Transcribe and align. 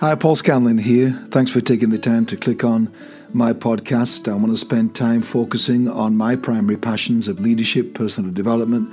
Hi, 0.00 0.14
Paul 0.14 0.34
Scanlon 0.34 0.78
here. 0.78 1.10
Thanks 1.28 1.50
for 1.50 1.60
taking 1.60 1.90
the 1.90 1.98
time 1.98 2.24
to 2.26 2.36
click 2.36 2.64
on 2.64 2.90
my 3.34 3.52
podcast. 3.52 4.32
I 4.32 4.34
want 4.34 4.50
to 4.50 4.56
spend 4.56 4.94
time 4.94 5.20
focusing 5.20 5.90
on 5.90 6.16
my 6.16 6.36
primary 6.36 6.78
passions 6.78 7.28
of 7.28 7.38
leadership, 7.38 7.92
personal 7.92 8.32
development, 8.32 8.90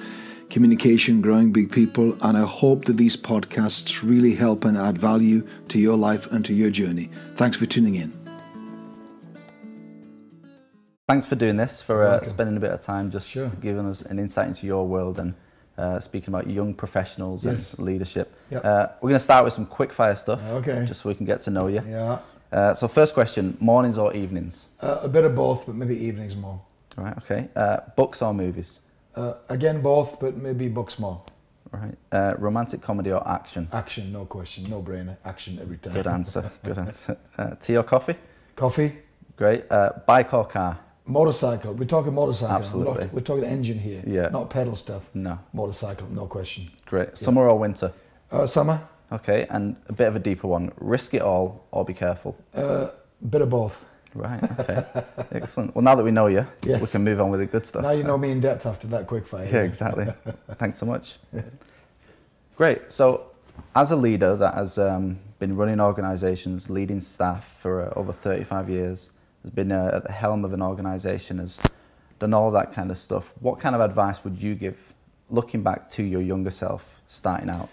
communication, 0.50 1.22
growing 1.22 1.54
big 1.54 1.72
people, 1.72 2.18
and 2.22 2.38
I 2.38 2.46
hope 2.46 2.84
that 2.86 2.98
these 2.98 3.16
podcasts 3.16 4.04
really 4.04 4.36
help 4.36 4.66
and 4.66 4.78
add 4.78 4.98
value 4.98 5.48
to 5.70 5.80
your 5.80 5.96
life 5.96 6.30
and 6.30 6.44
to 6.44 6.54
your 6.54 6.70
journey. 6.72 7.10
Thanks 7.36 7.56
for 7.56 7.66
tuning 7.66 7.96
in. 7.96 8.12
Thanks 11.08 11.26
for 11.26 11.36
doing 11.36 11.56
this, 11.56 11.82
for 11.82 12.06
uh, 12.06 12.22
spending 12.24 12.58
a 12.58 12.60
bit 12.60 12.72
of 12.72 12.82
time 12.82 13.12
just 13.12 13.30
Sure. 13.30 13.50
giving 13.62 13.86
us 13.86 14.02
an 14.02 14.20
insight 14.20 14.50
into 14.50 14.68
your 14.68 14.86
world 14.86 15.20
and 15.20 15.36
uh, 15.78 16.00
speaking 16.00 16.30
about 16.34 16.50
young 16.50 16.74
professionals 16.74 17.46
Yes. 17.46 17.74
and 17.74 17.86
leadership. 17.86 18.34
Yep. 18.52 18.66
Uh, 18.66 18.88
we're 19.02 19.10
going 19.10 19.20
to 19.20 19.24
start 19.24 19.44
with 19.46 19.54
some 19.54 19.66
quick 19.66 19.94
fire 19.94 20.16
stuff, 20.16 20.42
Okay. 20.52 20.86
just 20.86 21.02
so 21.02 21.10
we 21.10 21.16
can 21.16 21.26
get 21.26 21.42
to 21.42 21.50
know 21.52 21.68
you. 21.68 21.82
Yeah, 21.88 22.20
Uh, 22.52 22.74
so, 22.74 22.88
first 22.88 23.14
question 23.14 23.58
mornings 23.60 23.98
or 23.98 24.14
evenings? 24.14 24.68
uh, 24.82 25.00
a 25.04 25.08
bit 25.10 25.24
of 25.26 25.36
both, 25.36 25.66
but 25.66 25.76
maybe 25.76 25.96
evenings 25.96 26.36
more. 26.36 26.60
All 26.98 27.04
right, 27.04 27.18
okay. 27.18 27.48
Uh, 27.56 27.78
books 27.96 28.22
or 28.22 28.34
movies? 28.34 28.80
Uh, 29.16 29.34
again, 29.50 29.82
both, 29.82 30.20
but 30.20 30.36
maybe 30.38 30.68
books 30.70 30.98
more. 31.00 31.22
Right. 31.72 31.98
Uh, 32.12 32.34
romantic 32.40 32.82
comedy 32.82 33.12
or 33.12 33.28
action? 33.28 33.68
Action, 33.74 34.12
no 34.14 34.26
question, 34.26 34.70
no 34.70 34.82
brainer. 34.82 35.18
Action 35.26 35.60
every 35.62 35.78
time. 35.78 35.94
Good 35.94 36.08
answer. 36.08 36.50
Good 36.64 36.78
answer. 36.88 37.18
Uh, 37.38 37.56
tea 37.62 37.76
or 37.78 37.84
coffee? 37.84 38.16
Coffee, 38.56 38.94
Great. 39.36 39.66
Uh, 39.70 39.90
bike 40.08 40.34
or 40.34 40.46
car? 40.46 40.80
Motorcycle. 41.08 41.74
We're 41.74 41.86
talking 41.86 42.14
motorcycle. 42.14 42.56
We're, 42.58 42.64
Absolutely. 42.64 43.04
not, 43.06 43.14
we're 43.14 43.22
talking 43.22 43.44
engine 43.46 43.80
here. 43.80 44.04
Yeah. 44.06 44.30
Not 44.30 44.50
pedal 44.50 44.76
stuff. 44.76 45.04
No. 45.14 45.40
Motorcycle, 45.54 46.08
no 46.10 46.26
question. 46.28 46.70
Great. 46.86 47.18
Summer 47.18 47.48
or 47.50 47.58
winter? 47.58 47.94
Uh, 48.32 48.46
summer, 48.46 48.82
Okay. 49.12 49.48
And 49.50 49.78
a 49.88 49.94
bit 49.94 50.08
of 50.08 50.16
a 50.18 50.20
deeper 50.20 50.48
one 50.48 50.72
risk 50.80 51.14
it 51.14 51.22
all 51.22 51.64
or 51.72 51.86
be 51.86 51.94
careful? 51.94 52.36
uh, 52.54 52.90
bit 53.30 53.42
of 53.42 53.50
both. 53.50 53.86
Right. 54.14 54.42
Okay. 54.60 54.84
Excellent. 55.32 55.76
Well, 55.76 55.84
now 55.84 55.96
that 55.96 56.04
we 56.04 56.12
know 56.12 56.28
you, 56.28 56.46
Yes. 56.64 56.82
we 56.82 56.88
can 56.88 57.04
move 57.04 57.22
on 57.22 57.30
with 57.30 57.40
the 57.40 57.46
good 57.46 57.66
stuff. 57.66 57.84
Now 57.84 57.92
you 57.92 58.04
know 58.04 58.18
me 58.18 58.32
in 58.32 58.42
depth 58.42 58.66
after 58.66 58.88
that 58.88 59.08
quick 59.08 59.26
fire. 59.28 59.46
Yeah, 59.46 59.62
exactly. 59.62 60.08
Thanks 60.58 60.80
so 60.80 60.86
much. 60.86 61.16
Great. 62.56 62.82
So, 62.92 63.28
as 63.76 63.92
a 63.92 63.96
leader 63.96 64.36
that 64.36 64.56
has 64.56 64.78
um, 64.78 65.20
been 65.40 65.56
running 65.56 65.80
organisations, 65.80 66.70
leading 66.70 67.00
staff 67.02 67.46
for 67.62 67.82
uh, 67.82 67.94
over 67.96 68.12
35 68.12 68.70
years, 68.70 69.10
has 69.48 69.54
been 69.54 69.72
uh, 69.72 69.92
at 69.94 70.04
the 70.04 70.12
helm 70.12 70.44
of 70.44 70.52
an 70.52 70.62
organisation, 70.62 71.40
has 71.40 71.58
done 72.20 72.34
all 72.34 72.52
that 72.52 72.74
kind 72.74 72.92
of 72.92 72.98
stuff. 72.98 73.32
What 73.40 73.60
kind 73.60 73.76
of 73.76 73.82
advice 73.82 74.24
would 74.24 74.42
you 74.42 74.56
give, 74.56 74.78
looking 75.30 75.64
back 75.64 75.90
to 75.92 76.04
your 76.04 76.22
younger 76.22 76.52
self, 76.52 76.84
starting 77.08 77.50
out? 77.50 77.70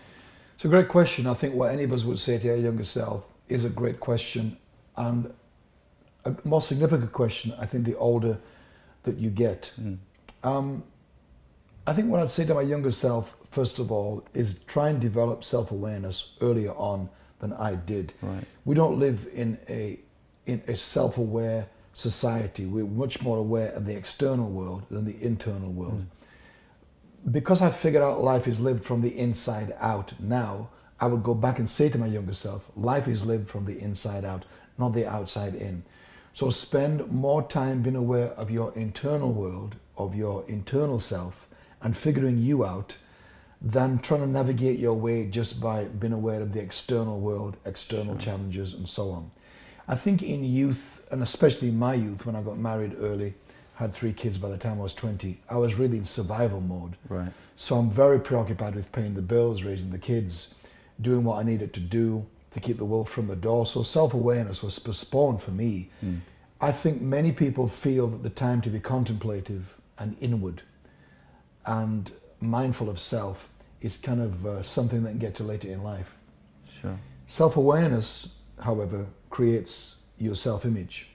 It's 0.54 0.64
a 0.64 0.68
great 0.68 0.88
question. 0.88 1.26
I 1.26 1.34
think 1.34 1.54
what 1.54 1.72
any 1.72 1.82
of 1.82 1.92
us 1.92 2.04
would 2.04 2.18
say 2.18 2.38
to 2.38 2.50
our 2.50 2.56
younger 2.56 2.84
self 2.84 3.24
is 3.48 3.64
a 3.64 3.68
great 3.68 3.98
question. 3.98 4.56
And 4.96 5.34
a 6.24 6.36
more 6.44 6.60
significant 6.60 7.12
question, 7.12 7.52
I 7.58 7.66
think, 7.66 7.84
the 7.84 7.96
older 7.96 8.38
that 9.02 9.18
you 9.18 9.30
get. 9.30 9.72
Um, 10.44 10.84
I 11.86 11.92
think 11.92 12.08
what 12.08 12.20
I'd 12.20 12.30
say 12.30 12.46
to 12.46 12.54
my 12.54 12.62
younger 12.62 12.92
self, 12.92 13.36
first 13.50 13.80
of 13.80 13.90
all, 13.90 14.24
is 14.32 14.62
try 14.62 14.90
and 14.90 15.00
develop 15.00 15.42
self 15.42 15.72
awareness 15.72 16.34
earlier 16.40 16.72
on 16.72 17.08
than 17.40 17.52
I 17.54 17.74
did. 17.74 18.14
Right. 18.22 18.44
We 18.64 18.76
don't 18.76 18.98
live 19.00 19.26
in 19.34 19.58
a, 19.68 19.98
in 20.46 20.62
a 20.66 20.76
self 20.76 21.18
aware 21.18 21.66
society. 21.92 22.66
We're 22.66 22.84
much 22.84 23.22
more 23.22 23.38
aware 23.38 23.70
of 23.70 23.86
the 23.86 23.96
external 23.96 24.50
world 24.50 24.84
than 24.90 25.04
the 25.04 25.22
internal 25.22 25.70
world 25.70 26.06
mm. 27.26 27.32
because 27.32 27.62
I 27.62 27.70
figured 27.70 28.02
out 28.02 28.22
life 28.22 28.48
is 28.48 28.60
lived 28.60 28.84
from 28.84 29.00
the 29.00 29.16
inside 29.18 29.74
out 29.78 30.12
now, 30.18 30.68
I 31.00 31.06
would 31.06 31.22
go 31.22 31.34
back 31.34 31.58
and 31.58 31.68
say 31.68 31.88
to 31.88 31.98
my 31.98 32.06
younger 32.06 32.34
self, 32.34 32.70
life 32.76 33.08
is 33.08 33.24
lived 33.24 33.48
from 33.48 33.64
the 33.64 33.78
inside 33.80 34.24
out, 34.24 34.44
not 34.78 34.94
the 34.94 35.06
outside 35.06 35.54
in. 35.54 35.84
So 36.32 36.50
spend 36.50 37.10
more 37.12 37.42
time 37.42 37.82
being 37.82 37.96
aware 37.96 38.28
of 38.28 38.50
your 38.50 38.72
internal 38.74 39.32
world, 39.32 39.76
of 39.96 40.14
your 40.14 40.44
internal 40.48 40.98
self, 40.98 41.46
and 41.80 41.96
figuring 41.96 42.38
you 42.38 42.64
out 42.64 42.96
than 43.60 43.98
trying 43.98 44.20
to 44.20 44.26
navigate 44.26 44.78
your 44.78 44.94
way 44.94 45.26
just 45.26 45.60
by 45.60 45.84
being 45.84 46.12
aware 46.12 46.42
of 46.42 46.52
the 46.52 46.60
external 46.60 47.20
world, 47.20 47.56
external 47.64 48.16
challenges, 48.16 48.74
and 48.74 48.88
so 48.88 49.10
on. 49.10 49.30
I 49.88 49.96
think 49.96 50.22
in 50.22 50.44
youth, 50.44 51.02
and 51.10 51.22
especially 51.22 51.68
in 51.68 51.78
my 51.78 51.94
youth, 51.94 52.26
when 52.26 52.36
I 52.36 52.42
got 52.42 52.58
married 52.58 52.96
early, 53.00 53.34
had 53.76 53.92
three 53.92 54.12
kids 54.12 54.38
by 54.38 54.48
the 54.48 54.56
time 54.56 54.78
I 54.78 54.82
was 54.82 54.94
20, 54.94 55.40
I 55.50 55.56
was 55.56 55.74
really 55.74 55.98
in 55.98 56.04
survival 56.04 56.60
mode. 56.60 56.96
Right. 57.08 57.32
So 57.56 57.76
I'm 57.76 57.90
very 57.90 58.20
preoccupied 58.20 58.74
with 58.74 58.90
paying 58.92 59.14
the 59.14 59.22
bills, 59.22 59.62
raising 59.62 59.90
the 59.90 59.98
kids, 59.98 60.54
doing 61.00 61.24
what 61.24 61.38
I 61.38 61.42
needed 61.42 61.74
to 61.74 61.80
do 61.80 62.24
to 62.52 62.60
keep 62.60 62.78
the 62.78 62.84
wolf 62.84 63.10
from 63.10 63.26
the 63.26 63.36
door. 63.36 63.66
So 63.66 63.82
self 63.82 64.14
awareness 64.14 64.62
was 64.62 64.78
postponed 64.78 65.42
for 65.42 65.50
me. 65.50 65.90
I 66.60 66.72
think 66.72 67.02
many 67.02 67.32
people 67.32 67.68
feel 67.68 68.06
that 68.08 68.22
the 68.22 68.30
time 68.30 68.60
to 68.62 68.70
be 68.70 68.80
contemplative 68.80 69.74
and 69.98 70.16
inward 70.20 70.62
and 71.66 72.10
mindful 72.40 72.88
of 72.88 73.00
self 73.00 73.50
is 73.80 73.98
kind 73.98 74.20
of 74.20 74.46
uh, 74.46 74.62
something 74.62 75.02
that 75.02 75.10
can 75.10 75.18
get 75.18 75.34
to 75.36 75.42
later 75.42 75.68
in 75.68 75.82
life. 75.82 76.14
Sure. 76.80 76.98
Self 77.26 77.56
awareness, 77.56 78.36
however, 78.60 79.06
creates 79.34 79.96
your 80.16 80.36
self 80.36 80.64
image. 80.64 81.08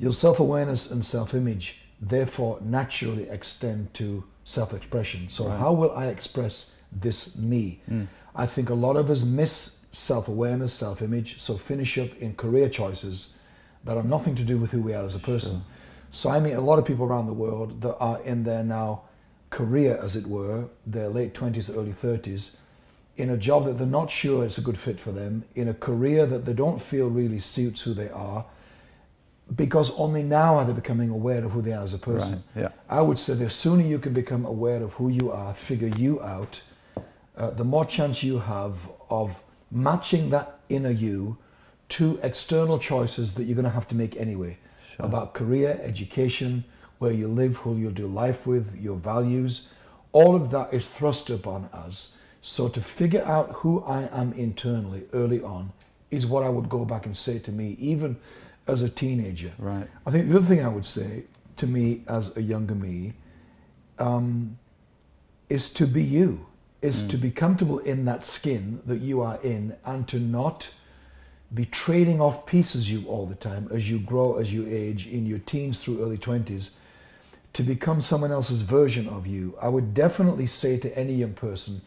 Your 0.00 0.12
self 0.12 0.40
awareness 0.40 0.90
and 0.90 1.06
self 1.06 1.32
image, 1.32 1.76
therefore, 2.00 2.58
naturally 2.60 3.28
extend 3.28 3.94
to 3.94 4.24
self 4.44 4.74
expression. 4.74 5.28
So, 5.28 5.48
how 5.48 5.72
will 5.72 5.92
I 5.92 6.06
express 6.06 6.74
this 6.90 7.36
me? 7.36 7.80
Hmm. 7.86 8.04
I 8.34 8.46
think 8.46 8.68
a 8.70 8.74
lot 8.74 8.96
of 8.96 9.10
us 9.10 9.22
miss 9.22 9.78
self 9.92 10.26
awareness, 10.26 10.72
self 10.74 11.00
image, 11.00 11.40
so 11.40 11.56
finish 11.56 11.96
up 11.98 12.10
in 12.18 12.34
career 12.34 12.68
choices 12.68 13.36
that 13.84 13.96
have 13.96 14.06
nothing 14.06 14.34
to 14.34 14.42
do 14.42 14.58
with 14.58 14.72
who 14.72 14.82
we 14.82 14.92
are 14.92 15.04
as 15.04 15.14
a 15.14 15.20
person. 15.20 15.64
So, 16.10 16.30
I 16.30 16.40
meet 16.40 16.54
a 16.54 16.60
lot 16.60 16.80
of 16.80 16.84
people 16.84 17.06
around 17.06 17.26
the 17.26 17.40
world 17.44 17.80
that 17.82 17.96
are 17.98 18.20
in 18.22 18.42
their 18.42 18.64
now 18.64 19.02
career, 19.50 19.98
as 20.02 20.16
it 20.16 20.26
were, 20.26 20.64
their 20.84 21.08
late 21.08 21.32
20s, 21.32 21.74
early 21.76 21.92
30s, 21.92 22.56
in 23.18 23.30
a 23.30 23.36
job 23.36 23.66
that 23.66 23.74
they're 23.74 23.86
not 23.86 24.10
sure 24.10 24.44
it's 24.44 24.58
a 24.58 24.62
good 24.62 24.78
fit 24.78 24.98
for 24.98 25.12
them, 25.12 25.44
in 25.54 25.68
a 25.68 25.74
career 25.74 26.24
that 26.24 26.44
they 26.46 26.54
don't 26.54 26.80
feel 26.80 27.08
really 27.08 27.40
suits 27.40 27.82
who 27.82 27.92
they 27.92 28.08
are, 28.08 28.46
because 29.54 29.90
only 29.98 30.22
now 30.22 30.56
are 30.56 30.64
they 30.64 30.72
becoming 30.72 31.10
aware 31.10 31.44
of 31.44 31.52
who 31.52 31.60
they 31.60 31.72
are 31.72 31.82
as 31.82 31.94
a 31.94 31.98
person. 31.98 32.44
Right, 32.54 32.62
yeah. 32.62 32.68
I 32.88 33.00
would 33.02 33.18
say 33.18 33.34
the 33.34 33.50
sooner 33.50 33.82
you 33.82 33.98
can 33.98 34.12
become 34.12 34.44
aware 34.44 34.82
of 34.82 34.92
who 34.94 35.08
you 35.08 35.32
are, 35.32 35.52
figure 35.54 35.88
you 35.88 36.22
out, 36.22 36.60
uh, 37.36 37.50
the 37.50 37.64
more 37.64 37.84
chance 37.84 38.22
you 38.22 38.38
have 38.38 38.74
of 39.10 39.42
matching 39.70 40.30
that 40.30 40.60
inner 40.68 40.90
you 40.90 41.38
to 41.88 42.20
external 42.22 42.78
choices 42.78 43.34
that 43.34 43.44
you're 43.44 43.54
going 43.54 43.64
to 43.64 43.70
have 43.70 43.88
to 43.88 43.94
make 43.94 44.16
anyway 44.16 44.58
about 44.98 45.32
career, 45.32 45.80
education, 45.82 46.64
where 46.98 47.12
you 47.12 47.28
live, 47.28 47.56
who 47.58 47.76
you'll 47.76 47.92
do 47.92 48.06
life 48.06 48.46
with, 48.46 48.76
your 48.80 48.96
values. 48.96 49.68
All 50.12 50.34
of 50.34 50.50
that 50.50 50.74
is 50.74 50.86
thrust 50.86 51.30
upon 51.30 51.66
us. 51.72 52.16
So 52.40 52.68
to 52.68 52.80
figure 52.80 53.24
out 53.24 53.50
who 53.52 53.82
I 53.84 54.08
am 54.12 54.32
internally 54.32 55.04
early 55.12 55.42
on 55.42 55.72
is 56.10 56.26
what 56.26 56.42
I 56.42 56.48
would 56.48 56.68
go 56.68 56.84
back 56.84 57.06
and 57.06 57.16
say 57.16 57.38
to 57.40 57.52
me, 57.52 57.76
even 57.78 58.16
as 58.66 58.82
a 58.82 58.88
teenager. 58.88 59.52
Right. 59.58 59.88
I 60.06 60.10
think 60.10 60.28
the 60.28 60.36
other 60.36 60.46
thing 60.46 60.64
I 60.64 60.68
would 60.68 60.86
say 60.86 61.24
to 61.56 61.66
me 61.66 62.02
as 62.06 62.36
a 62.36 62.42
younger 62.42 62.74
me 62.74 63.14
um, 63.98 64.58
is 65.48 65.70
to 65.74 65.86
be 65.86 66.02
you, 66.02 66.46
is 66.80 67.02
to 67.08 67.16
be 67.16 67.30
comfortable 67.30 67.80
in 67.80 68.04
that 68.04 68.24
skin 68.24 68.80
that 68.86 69.00
you 69.00 69.20
are 69.20 69.40
in 69.42 69.74
and 69.84 70.06
to 70.08 70.20
not 70.20 70.70
be 71.52 71.64
trading 71.64 72.20
off 72.20 72.46
pieces 72.46 72.90
you 72.90 73.06
all 73.08 73.26
the 73.26 73.34
time 73.34 73.68
as 73.72 73.90
you 73.90 73.98
grow, 73.98 74.36
as 74.36 74.52
you 74.52 74.66
age 74.68 75.06
in 75.06 75.26
your 75.26 75.38
teens 75.38 75.80
through 75.80 76.02
early 76.02 76.18
20s 76.18 76.70
to 77.54 77.62
become 77.62 78.00
someone 78.00 78.30
else's 78.30 78.62
version 78.62 79.08
of 79.08 79.26
you. 79.26 79.56
I 79.60 79.68
would 79.68 79.94
definitely 79.94 80.46
say 80.46 80.78
to 80.78 80.96
any 80.96 81.14
young 81.14 81.32
person, 81.32 81.80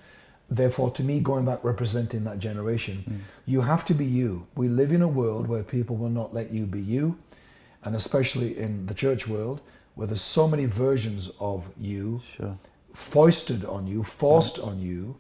therefore, 0.52 0.92
to 0.92 1.04
me, 1.04 1.20
going 1.22 1.46
back 1.46 1.64
representing 1.64 2.24
that 2.26 2.38
generation, 2.40 3.24
you 3.46 3.62
have 3.62 3.86
to 3.86 3.94
be 3.94 4.06
you. 4.06 4.46
We 4.56 4.68
live 4.68 4.92
in 4.92 5.02
a 5.02 5.08
world 5.08 5.48
where 5.48 5.64
people 5.64 5.96
will 5.96 6.09
not 6.09 6.34
let 6.34 6.52
you 6.53 6.66
be 6.66 6.82
you, 6.82 7.18
and 7.84 7.96
especially 7.96 8.58
in 8.58 8.86
the 8.86 8.94
church 8.94 9.28
world, 9.28 9.62
where 9.96 10.08
there's 10.08 10.22
so 10.22 10.48
many 10.48 10.66
versions 10.66 11.32
of 11.40 11.70
you 11.80 12.22
Sure. 12.36 12.58
foisted 12.94 13.66
on 13.66 13.88
you, 13.88 14.03
forced 14.03 14.59
on 14.59 14.80
you 14.80 15.16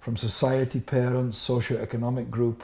from 0.00 0.16
society, 0.16 0.80
parents, 0.80 1.36
socio-economic 1.36 2.30
group, 2.30 2.62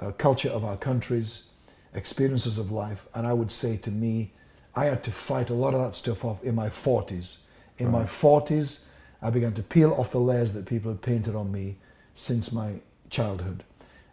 uh, 0.00 0.12
culture 0.12 0.50
of 0.50 0.64
our 0.64 0.76
countries, 0.76 1.48
experiences 1.94 2.58
of 2.58 2.70
life. 2.70 3.06
And 3.14 3.26
I 3.26 3.32
would 3.32 3.50
say 3.50 3.76
to 3.78 3.90
me, 3.90 4.32
I 4.76 4.84
had 4.84 5.02
to 5.04 5.10
fight 5.10 5.50
a 5.50 5.54
lot 5.54 5.74
of 5.74 5.80
that 5.80 5.94
stuff 5.94 6.24
off 6.24 6.44
in 6.44 6.54
my 6.54 6.68
40s. 6.68 7.38
In 7.78 7.90
my 7.90 8.04
40s, 8.04 8.84
I 9.20 9.30
began 9.30 9.52
to 9.54 9.62
peel 9.62 9.92
off 9.94 10.12
the 10.12 10.20
layers 10.20 10.52
that 10.52 10.66
people 10.66 10.92
had 10.92 11.02
painted 11.02 11.34
on 11.34 11.50
me 11.50 11.76
since 12.14 12.52
my 12.52 12.74
childhood. 13.10 13.64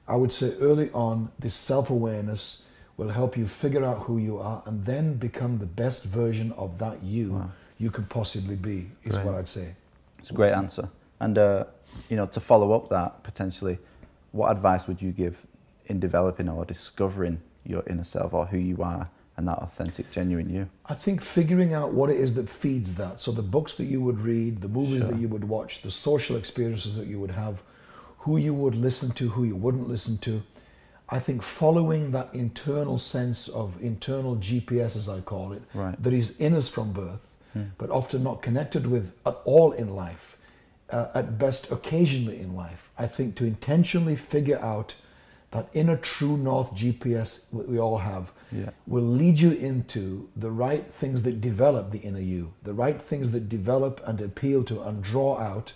I 0.08 0.16
would 0.16 0.32
say 0.32 0.54
early 0.60 0.90
on, 0.92 1.32
this 1.40 1.54
self 1.54 1.90
awareness 1.90 2.64
will 2.98 3.10
help 3.10 3.38
you 3.38 3.48
figure 3.48 3.84
out 3.84 4.04
who 4.04 4.18
you 4.18 4.38
are 4.38 4.64
and 4.66 4.84
then 4.86 5.16
become 5.16 5.58
the 5.58 5.66
best 5.66 6.06
version 6.06 6.52
of 6.54 6.78
that 6.80 7.04
you 7.04 7.52
you 7.78 7.92
can 7.92 8.06
possibly 8.06 8.56
be, 8.56 8.90
is 9.04 9.16
Great. 9.16 9.26
what 9.26 9.36
I'd 9.36 9.50
say. 9.50 9.76
It's 10.20 10.30
a 10.30 10.34
great 10.34 10.54
answer. 10.54 10.88
And 11.20 11.38
uh, 11.38 11.66
you 12.10 12.16
know, 12.16 12.26
to 12.28 12.40
follow 12.40 12.74
up 12.74 12.90
that 12.90 13.24
potentially, 13.24 13.80
what 14.32 14.52
advice 14.52 14.88
would 14.88 15.02
you 15.02 15.12
give 15.12 15.46
in 15.88 16.00
developing 16.00 16.50
or 16.50 16.66
discovering 16.66 17.42
your 17.66 17.84
inner 17.88 18.04
self 18.04 18.34
or 18.34 18.46
who 18.46 18.58
you 18.58 18.82
are 18.82 19.10
and 19.38 19.48
that 19.48 19.58
authentic, 19.60 20.10
genuine 20.12 20.50
you? 20.50 20.70
I 20.86 20.94
think 20.96 21.22
figuring 21.22 21.74
out 21.74 21.94
what 21.94 22.10
it 22.10 22.18
is 22.20 22.34
that 22.36 22.50
feeds 22.50 22.96
that. 22.96 23.20
So 23.20 23.32
the 23.32 23.42
books 23.42 23.74
that 23.76 23.86
you 23.86 24.02
would 24.02 24.20
read, 24.22 24.62
the 24.62 24.70
movies 24.70 25.02
Sure. 25.02 25.12
that 25.12 25.20
you 25.20 25.28
would 25.28 25.44
watch, 25.50 25.82
the 25.82 25.92
social 25.92 26.36
experiences 26.38 26.96
that 26.96 27.08
you 27.08 27.20
would 27.20 27.32
have, 27.32 27.62
who 28.20 28.38
you 28.38 28.54
would 28.54 28.76
listen 28.76 29.12
to, 29.12 29.30
who 29.30 29.44
you 29.44 29.56
wouldn't 29.56 29.88
listen 29.90 30.18
to. 30.20 30.42
I 31.10 31.20
think 31.20 31.44
following 31.44 32.12
that 32.12 32.30
internal 32.34 32.98
sense 32.98 33.48
of 33.48 33.80
internal 33.82 34.38
GPS, 34.38 34.96
as 34.96 35.08
I 35.08 35.20
call 35.22 35.52
it, 35.52 35.62
Right. 35.74 36.02
that 36.02 36.14
is 36.14 36.36
in 36.40 36.56
us 36.56 36.68
from 36.68 36.94
birth, 36.94 37.32
but 37.78 37.90
often 37.90 38.24
not 38.24 38.42
connected 38.42 38.88
with 38.88 39.14
at 39.26 39.38
all 39.46 39.72
in 39.72 39.96
life, 39.96 40.38
uh, 40.90 41.08
at 41.14 41.38
best 41.38 41.72
occasionally 41.72 42.40
in 42.40 42.56
life. 42.56 42.90
I 42.98 43.08
think 43.08 43.36
to 43.36 43.46
intentionally 43.46 44.16
figure 44.16 44.60
out 44.60 44.96
that 45.56 45.70
inner 45.74 45.96
true 45.98 46.38
north 46.38 46.74
GPS 46.74 47.46
that 47.54 47.68
we 47.70 47.80
all 47.80 47.98
have 47.98 48.32
Yeah. 48.52 48.70
will 48.88 49.04
lead 49.22 49.40
you 49.40 49.52
into 49.52 50.30
the 50.36 50.52
right 50.52 50.86
things 50.94 51.24
that 51.24 51.42
develop 51.42 51.92
the 51.92 52.00
inner 52.00 52.20
you, 52.20 52.54
the 52.64 52.74
right 52.74 53.02
things 53.02 53.32
that 53.32 53.48
develop 53.50 54.02
and 54.06 54.22
appeal 54.22 54.64
to 54.66 54.82
and 54.84 55.02
draw 55.02 55.38
out 55.40 55.74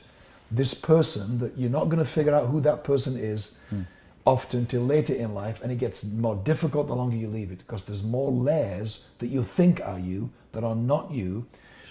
this 0.52 0.74
person 0.74 1.40
that 1.40 1.58
you're 1.58 1.70
not 1.70 1.86
going 1.90 2.00
to 2.04 2.12
figure 2.18 2.34
out 2.34 2.48
who 2.48 2.60
that 2.62 2.84
person 2.84 3.16
is 3.18 3.58
hmm. 3.70 3.81
often 4.26 4.66
till 4.66 4.81
later 4.81 5.14
in 5.14 5.34
life 5.34 5.62
and 5.62 5.72
it 5.72 5.78
gets 5.78 6.04
more 6.04 6.36
difficult 6.44 6.88
the 6.88 6.96
longer 6.96 7.16
you 7.16 7.28
leave 7.28 7.52
it 7.52 7.60
because 7.60 7.84
there's 7.84 8.04
more 8.04 8.31
layers 8.31 9.08
that 9.20 9.28
you 9.28 9.44
think 9.44 9.80
are 9.86 10.00
you 10.00 10.30
that 10.52 10.64
are 10.64 10.76
not 10.76 11.12
you 11.12 11.46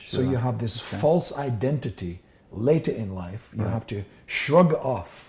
so 0.06 0.20
you 0.20 0.37
have 0.37 0.58
this 0.58 0.81
Okay. 0.81 1.00
false 1.00 1.37
identity 1.38 2.20
later 2.52 2.90
in 2.93 3.14
life 3.14 3.50
you 3.56 3.62
Right. 3.64 3.73
have 3.73 3.87
to 3.87 4.02
shrug 4.26 4.75
off 4.75 5.27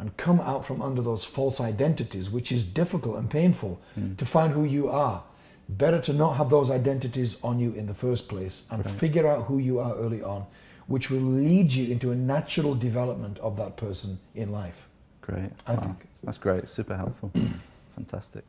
and 0.00 0.16
come 0.16 0.40
out 0.40 0.64
from 0.64 0.80
under 0.82 1.02
those 1.02 1.24
false 1.24 1.60
identities 1.60 2.30
which 2.30 2.50
is 2.50 2.64
difficult 2.64 3.16
and 3.18 3.30
painful 3.30 3.78
Hmm. 3.94 4.14
to 4.16 4.24
find 4.26 4.52
who 4.54 4.64
you 4.64 4.88
are 4.88 5.22
better 5.68 6.00
to 6.00 6.12
not 6.12 6.32
have 6.36 6.50
those 6.50 6.70
identities 6.70 7.36
on 7.44 7.60
you 7.60 7.72
in 7.74 7.86
the 7.86 7.94
first 7.94 8.28
place 8.28 8.64
and 8.70 8.84
figure 8.90 9.28
out 9.28 9.44
who 9.44 9.58
you 9.58 9.78
are 9.78 9.94
early 9.94 10.22
on 10.22 10.44
which 10.88 11.10
will 11.10 11.20
lead 11.20 11.72
you 11.72 11.92
into 11.92 12.10
a 12.10 12.16
natural 12.16 12.74
development 12.74 13.38
of 13.38 13.56
that 13.56 13.76
person 13.76 14.18
in 14.34 14.50
life 14.50 14.88
Great. 15.20 15.52
I 15.66 15.74
Wow. 15.74 15.80
think. 15.80 16.08
That's 16.24 16.38
great. 16.38 16.68
Super 16.68 16.96
helpful. 16.96 17.30
Fantastic. 17.94 18.42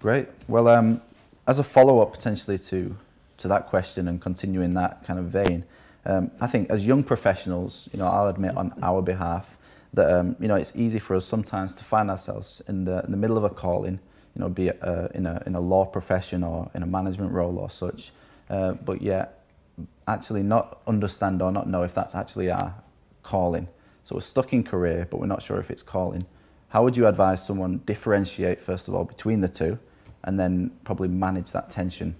Great. 0.00 0.28
Well, 0.48 0.66
um, 0.68 1.00
as 1.46 1.58
a 1.58 1.62
follow 1.64 2.00
up 2.00 2.12
potentially 2.12 2.58
to, 2.58 2.96
to 3.38 3.48
that 3.48 3.66
question 3.68 4.08
and 4.08 4.20
continuing 4.20 4.74
that 4.74 5.04
kind 5.06 5.18
of 5.18 5.26
vein, 5.26 5.64
um, 6.04 6.30
I 6.40 6.46
think 6.48 6.70
as 6.70 6.84
young 6.86 7.02
professionals, 7.04 7.88
you 7.92 7.98
know, 8.00 8.06
I'll 8.06 8.26
admit 8.28 8.56
on 8.56 8.72
our 8.82 9.00
behalf 9.02 9.56
that, 9.94 10.12
um, 10.12 10.36
you 10.40 10.48
know, 10.48 10.56
it's 10.56 10.72
easy 10.74 10.98
for 10.98 11.16
us 11.16 11.24
sometimes 11.24 11.74
to 11.76 11.84
find 11.84 12.10
ourselves 12.10 12.62
in 12.68 12.84
the, 12.84 13.04
in 13.04 13.10
the 13.10 13.16
middle 13.16 13.36
of 13.36 13.44
a 13.44 13.50
calling, 13.50 13.98
you 14.34 14.40
know, 14.40 14.48
be 14.48 14.68
it 14.68 14.78
uh, 14.82 15.08
in, 15.14 15.26
a, 15.26 15.42
in 15.46 15.54
a 15.54 15.60
law 15.60 15.84
profession 15.84 16.42
or 16.42 16.70
in 16.74 16.82
a 16.82 16.86
management 16.86 17.32
role 17.32 17.58
or 17.58 17.70
such, 17.70 18.12
uh, 18.50 18.72
but 18.72 19.02
yet 19.02 19.44
actually 20.08 20.42
not 20.42 20.80
understand 20.86 21.42
or 21.42 21.50
not 21.50 21.68
know 21.68 21.82
if 21.82 21.94
that's 21.94 22.14
actually 22.14 22.50
our 22.50 22.74
calling. 23.22 23.68
So 24.04 24.14
we're 24.14 24.20
stuck 24.20 24.52
in 24.52 24.62
career, 24.62 25.08
but 25.10 25.18
we're 25.18 25.26
not 25.26 25.42
sure 25.42 25.58
if 25.58 25.70
it's 25.70 25.82
calling. 25.82 26.26
How 26.68 26.84
would 26.84 26.96
you 26.96 27.06
advise 27.06 27.44
someone 27.44 27.78
differentiate 27.86 28.60
first 28.60 28.88
of 28.88 28.94
all 28.94 29.04
between 29.04 29.40
the 29.40 29.48
two, 29.48 29.78
and 30.24 30.38
then 30.38 30.72
probably 30.84 31.08
manage 31.08 31.52
that 31.52 31.70
tension? 31.70 32.16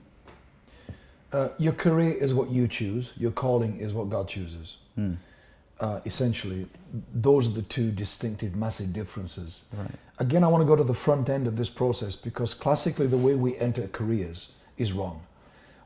uh, 1.33 1.49
your 1.59 1.73
career 1.73 2.13
is 2.13 2.33
what 2.33 2.51
you 2.51 2.67
choose 2.69 3.13
your 3.17 3.31
calling 3.31 3.79
is 3.79 3.93
what 3.93 4.09
god 4.09 4.29
chooses 4.29 4.77
Hmm. 4.95 5.15
Uh, 5.81 6.01
essentially 6.07 6.67
those 7.15 7.47
are 7.49 7.53
the 7.53 7.63
two 7.63 7.91
distinctive 7.91 8.55
massive 8.57 8.93
differences 8.93 9.65
Right. 9.77 9.91
again 10.19 10.43
i 10.45 10.49
want 10.49 10.63
to 10.63 10.67
go 10.67 10.77
to 10.77 10.85
the 10.85 10.95
front 10.95 11.29
end 11.29 11.47
of 11.47 11.57
this 11.57 11.69
process 11.69 12.17
because 12.17 12.55
classically 12.55 13.07
the 13.07 13.19
way 13.19 13.35
we 13.35 13.57
enter 13.59 13.87
careers 13.89 14.53
is 14.79 14.93
wrong 14.93 15.21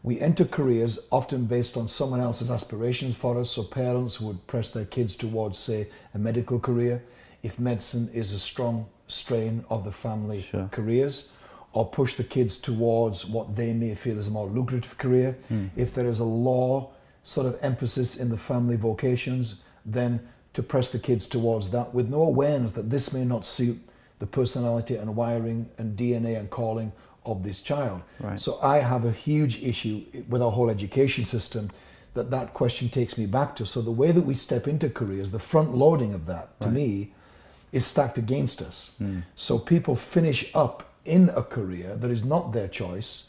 we 0.03 0.19
enter 0.21 0.45
careers 0.45 0.99
often 1.11 1.45
based 1.47 1.77
on 1.77 1.87
someone 1.89 2.21
else's 2.21 2.51
aspirations 2.51 3.17
for 3.17 3.39
us 3.39 3.51
so 3.51 3.63
parents 3.65 4.21
would 4.21 4.47
press 4.47 4.71
their 4.71 4.85
kids 4.87 5.17
towards 5.17 5.59
say 5.59 5.89
a 6.15 6.19
medical 6.19 6.59
career 6.61 7.03
if 7.43 7.59
medicine 7.59 8.09
is 8.15 8.33
a 8.33 8.39
strong 8.39 8.87
strain 9.09 9.65
of 9.71 9.85
the 9.85 9.93
family 9.93 10.43
Sure. 10.51 10.69
careers 10.71 11.33
or 11.73 11.85
push 11.87 12.15
the 12.15 12.25
kids 12.25 12.57
towards 12.57 13.27
what 13.27 13.57
they 13.57 13.73
may 13.73 13.95
feel 13.95 14.19
is 14.19 14.29
a 14.29 14.31
more 14.31 14.47
lucrative 14.47 14.97
career 14.99 15.37
if 15.77 15.95
there 15.95 16.07
is 16.07 16.21
a 16.21 16.25
law 16.25 16.91
sort 17.23 17.47
of 17.47 17.59
emphasis 17.61 18.17
in 18.17 18.29
the 18.29 18.37
family 18.37 18.77
vocations 18.77 19.57
then 19.85 20.21
to 20.55 20.62
press 20.62 20.88
the 20.88 20.99
kids 20.99 21.27
towards 21.27 21.71
that 21.71 21.94
with 21.94 22.09
no 22.09 22.23
awareness 22.23 22.73
that 22.73 22.91
this 22.91 23.12
may 23.12 23.25
not 23.25 23.47
suit 23.47 23.79
the 24.19 24.27
personality 24.27 24.97
and 24.97 25.15
wiring 25.17 25.69
and 25.79 25.97
DNA 25.97 26.38
and 26.38 26.50
calling 26.50 26.93
of 27.25 27.43
this 27.43 27.61
child. 27.61 28.03
Right. 28.19 28.41
So 28.41 28.59
I 28.62 28.79
have 28.79 29.05
a 29.05 29.12
huge 29.12 29.62
issue 29.62 30.05
with 30.29 30.43
our 30.43 30.50
whole 30.50 30.71
education 30.71 31.25
system 31.25 31.71
that 32.15 32.31
that 32.31 32.53
question 32.55 32.88
takes 32.88 33.17
me 33.17 33.27
back 33.27 33.55
to. 33.56 33.67
So 33.67 33.81
the 33.81 33.91
way 33.93 34.11
that 34.11 34.23
we 34.23 34.35
step 34.35 34.67
into 34.67 34.91
careers, 34.91 35.31
the 35.31 35.38
front 35.38 35.75
loading 35.75 36.12
of 36.15 36.26
that 36.26 36.59
to 36.61 36.67
Right. 36.69 36.75
me 36.75 37.12
is 37.73 37.87
stacked 37.87 38.19
against 38.19 38.61
us. 38.61 39.00
So 39.37 39.59
people 39.59 39.94
finish 39.94 40.50
up 40.55 40.93
in 41.05 41.31
a 41.31 41.43
career 41.43 41.94
that 41.97 42.11
is 42.11 42.25
not 42.25 42.53
their 42.53 42.69
choice. 42.69 43.29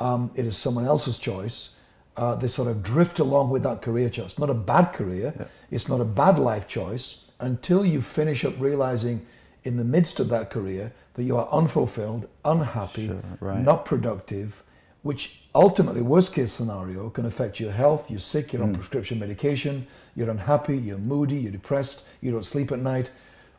Um, 0.00 0.30
it 0.34 0.46
is 0.46 0.56
someone 0.56 0.86
else's 0.86 1.18
choice. 1.18 1.70
Uh, 2.16 2.34
they 2.36 2.46
sort 2.46 2.68
of 2.68 2.82
drift 2.82 3.18
along 3.18 3.50
with 3.50 3.62
that 3.64 3.82
career 3.82 4.08
choice. 4.08 4.38
Not 4.38 4.48
a 4.48 4.54
bad 4.54 4.92
career. 4.92 5.34
Yeah. 5.38 5.46
It's 5.74 5.88
not 5.88 6.00
a 6.00 6.04
bad 6.04 6.38
life 6.38 6.68
choice 6.68 7.24
until 7.40 7.84
you 7.84 8.00
finish 8.00 8.44
up 8.44 8.54
realizing 8.60 9.26
in 9.64 9.76
the 9.76 9.82
midst 9.84 10.20
of 10.20 10.28
that 10.28 10.48
career 10.48 10.92
that 11.14 11.24
you 11.24 11.36
are 11.36 11.48
unfulfilled, 11.50 12.28
unhappy, 12.44 13.08
Sure, 13.08 13.22
right. 13.40 13.60
not 13.60 13.84
productive, 13.84 14.62
which 15.02 15.42
ultimately, 15.52 16.00
worst 16.00 16.32
case 16.32 16.52
scenario, 16.52 17.10
can 17.10 17.26
affect 17.26 17.58
your 17.58 17.72
health. 17.72 18.08
You're 18.08 18.20
sick, 18.20 18.52
you're 18.52 18.62
Hmm. 18.62 18.68
on 18.68 18.74
prescription 18.76 19.18
medication, 19.18 19.88
you're 20.14 20.30
unhappy, 20.30 20.76
you're 20.78 20.98
moody, 21.12 21.36
you're 21.36 21.50
depressed, 21.60 22.06
you 22.20 22.30
don't 22.30 22.46
sleep 22.46 22.70
at 22.70 22.78
night, 22.78 23.10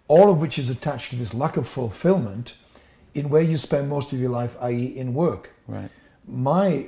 all 0.08 0.30
of 0.30 0.40
which 0.40 0.58
is 0.58 0.70
attached 0.70 1.10
to 1.12 1.18
this 1.18 1.34
lack 1.34 1.58
of 1.58 1.68
fulfillment 1.68 2.56
in 3.14 3.28
where 3.30 3.42
you 3.42 3.58
spend 3.58 3.90
most 3.90 4.14
of 4.14 4.20
your 4.22 4.30
life, 4.30 4.56
i.e., 4.62 4.86
in 4.98 5.14
work. 5.14 5.52
Right. 5.68 5.90
My 6.26 6.86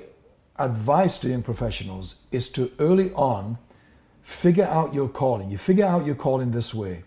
advice 0.57 1.18
to 1.19 1.27
young 1.27 1.44
professionals 1.44 2.15
is 2.31 2.50
to 2.53 2.71
early 2.79 3.12
on 3.13 3.57
figure 4.27 4.65
out 4.65 4.94
your 4.94 5.07
calling. 5.07 5.50
You 5.50 5.57
figure 5.57 5.85
out 5.85 6.06
your 6.06 6.15
calling 6.15 6.51
this 6.51 6.74
way 6.74 7.03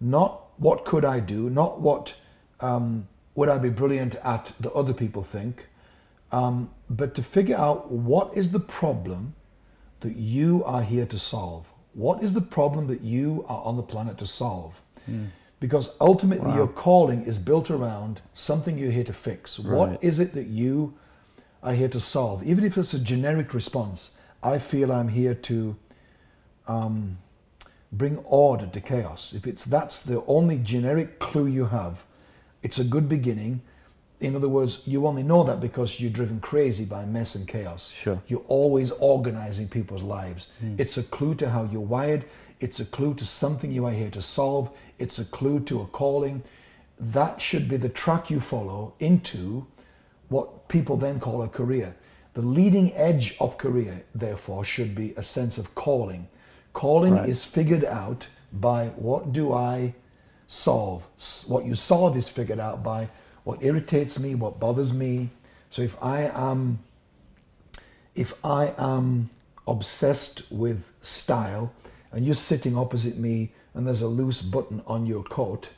not 0.00 0.44
what 0.56 0.84
could 0.84 1.04
I 1.04 1.20
do, 1.20 1.50
not 1.50 1.80
what 1.80 2.14
um, 2.60 3.06
would 3.34 3.48
I 3.48 3.58
be 3.58 3.68
brilliant 3.68 4.14
at 4.24 4.52
that 4.60 4.72
other 4.72 4.94
people 4.94 5.22
think, 5.22 5.66
um, 6.32 6.70
but 6.88 7.14
to 7.16 7.22
figure 7.22 7.56
out 7.56 7.90
what 7.90 8.34
is 8.34 8.52
the 8.52 8.60
problem 8.60 9.34
that 10.00 10.16
you 10.16 10.64
are 10.64 10.82
here 10.82 11.04
to 11.06 11.18
solve. 11.18 11.66
What 11.92 12.22
is 12.22 12.32
the 12.32 12.40
problem 12.40 12.86
that 12.86 13.02
you 13.02 13.44
are 13.48 13.62
on 13.62 13.76
the 13.76 13.82
planet 13.82 14.16
to 14.18 14.26
solve? 14.26 14.80
Because 15.58 15.90
ultimately, 16.00 16.48
Wow. 16.48 16.56
your 16.56 16.68
calling 16.68 17.24
is 17.24 17.38
built 17.38 17.70
around 17.70 18.22
something 18.32 18.78
you're 18.78 18.92
here 18.92 19.04
to 19.04 19.12
fix. 19.12 19.58
Right. 19.58 19.76
What 19.76 20.04
is 20.04 20.20
it 20.20 20.32
that 20.34 20.46
you 20.46 20.94
are 21.62 21.74
here 21.74 21.88
to 21.88 22.00
solve? 22.00 22.42
Even 22.44 22.64
if 22.64 22.78
it's 22.78 22.94
a 22.94 22.98
generic 23.00 23.52
response, 23.52 24.12
I 24.42 24.58
feel 24.58 24.90
I'm 24.90 25.08
here 25.08 25.34
to 25.34 25.76
um, 26.70 27.18
bring 27.92 28.18
order 28.18 28.66
to 28.66 28.80
chaos. 28.80 29.32
If 29.34 29.46
it's 29.46 29.64
that's 29.64 30.00
the 30.02 30.22
only 30.26 30.58
generic 30.58 31.18
clue 31.18 31.46
you 31.46 31.66
have, 31.66 32.04
it's 32.62 32.78
a 32.78 32.84
good 32.84 33.08
beginning. 33.08 33.62
In 34.20 34.36
other 34.36 34.48
words, 34.48 34.82
you 34.86 35.06
only 35.06 35.22
know 35.22 35.42
that 35.44 35.60
because 35.60 35.98
you're 35.98 36.10
driven 36.10 36.40
crazy 36.40 36.84
by 36.84 37.06
mess 37.06 37.34
and 37.34 37.48
chaos. 37.48 37.90
Sure. 37.90 38.20
You're 38.28 38.44
always 38.48 38.90
organizing 38.90 39.68
people's 39.68 40.02
lives. 40.02 40.48
It's 40.78 40.98
a 40.98 41.02
clue 41.02 41.34
to 41.36 41.48
how 41.48 41.64
you're 41.64 41.80
wired. 41.80 42.26
It's 42.60 42.80
a 42.80 42.84
clue 42.84 43.14
to 43.14 43.26
something 43.26 43.72
you 43.72 43.86
are 43.86 43.92
here 43.92 44.10
to 44.10 44.20
solve. 44.20 44.70
It's 44.98 45.18
a 45.18 45.24
clue 45.24 45.60
to 45.60 45.80
a 45.80 45.86
calling. 45.86 46.42
That 46.98 47.40
should 47.40 47.66
be 47.66 47.78
the 47.78 47.88
track 47.88 48.28
you 48.30 48.40
follow 48.40 48.92
into 49.00 49.66
what 50.28 50.68
people 50.68 50.98
then 50.98 51.18
call 51.18 51.42
a 51.42 51.48
career. 51.48 51.96
The 52.34 52.42
leading 52.42 52.92
edge 52.94 53.36
of 53.40 53.56
career, 53.56 54.04
therefore, 54.14 54.64
should 54.64 54.94
be 54.94 55.14
a 55.16 55.22
sense 55.22 55.56
of 55.56 55.74
calling. 55.74 56.28
Calling 56.72 57.14
Right. 57.14 57.28
is 57.28 57.44
figured 57.44 57.84
out 57.84 58.28
by 58.52 58.88
what 58.96 59.32
do 59.32 59.52
I 59.52 59.94
solve? 60.46 61.06
What 61.46 61.64
you 61.64 61.74
solve 61.74 62.16
is 62.16 62.28
figured 62.28 62.60
out 62.60 62.82
by 62.82 63.08
what 63.44 63.62
irritates 63.62 64.18
me, 64.18 64.34
what 64.34 64.60
bothers 64.60 64.92
me. 64.92 65.30
So 65.70 65.82
if 65.82 65.96
I 66.02 66.22
am 66.22 66.80
if 68.14 68.34
I 68.44 68.74
am 68.76 69.30
obsessed 69.66 70.42
with 70.50 70.92
style 71.00 71.72
and 72.12 72.26
you're 72.26 72.34
sitting 72.34 72.76
opposite 72.76 73.16
me 73.16 73.52
and 73.72 73.86
there's 73.86 74.02
a 74.02 74.08
loose 74.08 74.42
button 74.42 74.82
on 74.86 75.06
your 75.06 75.22
coat 75.22 75.70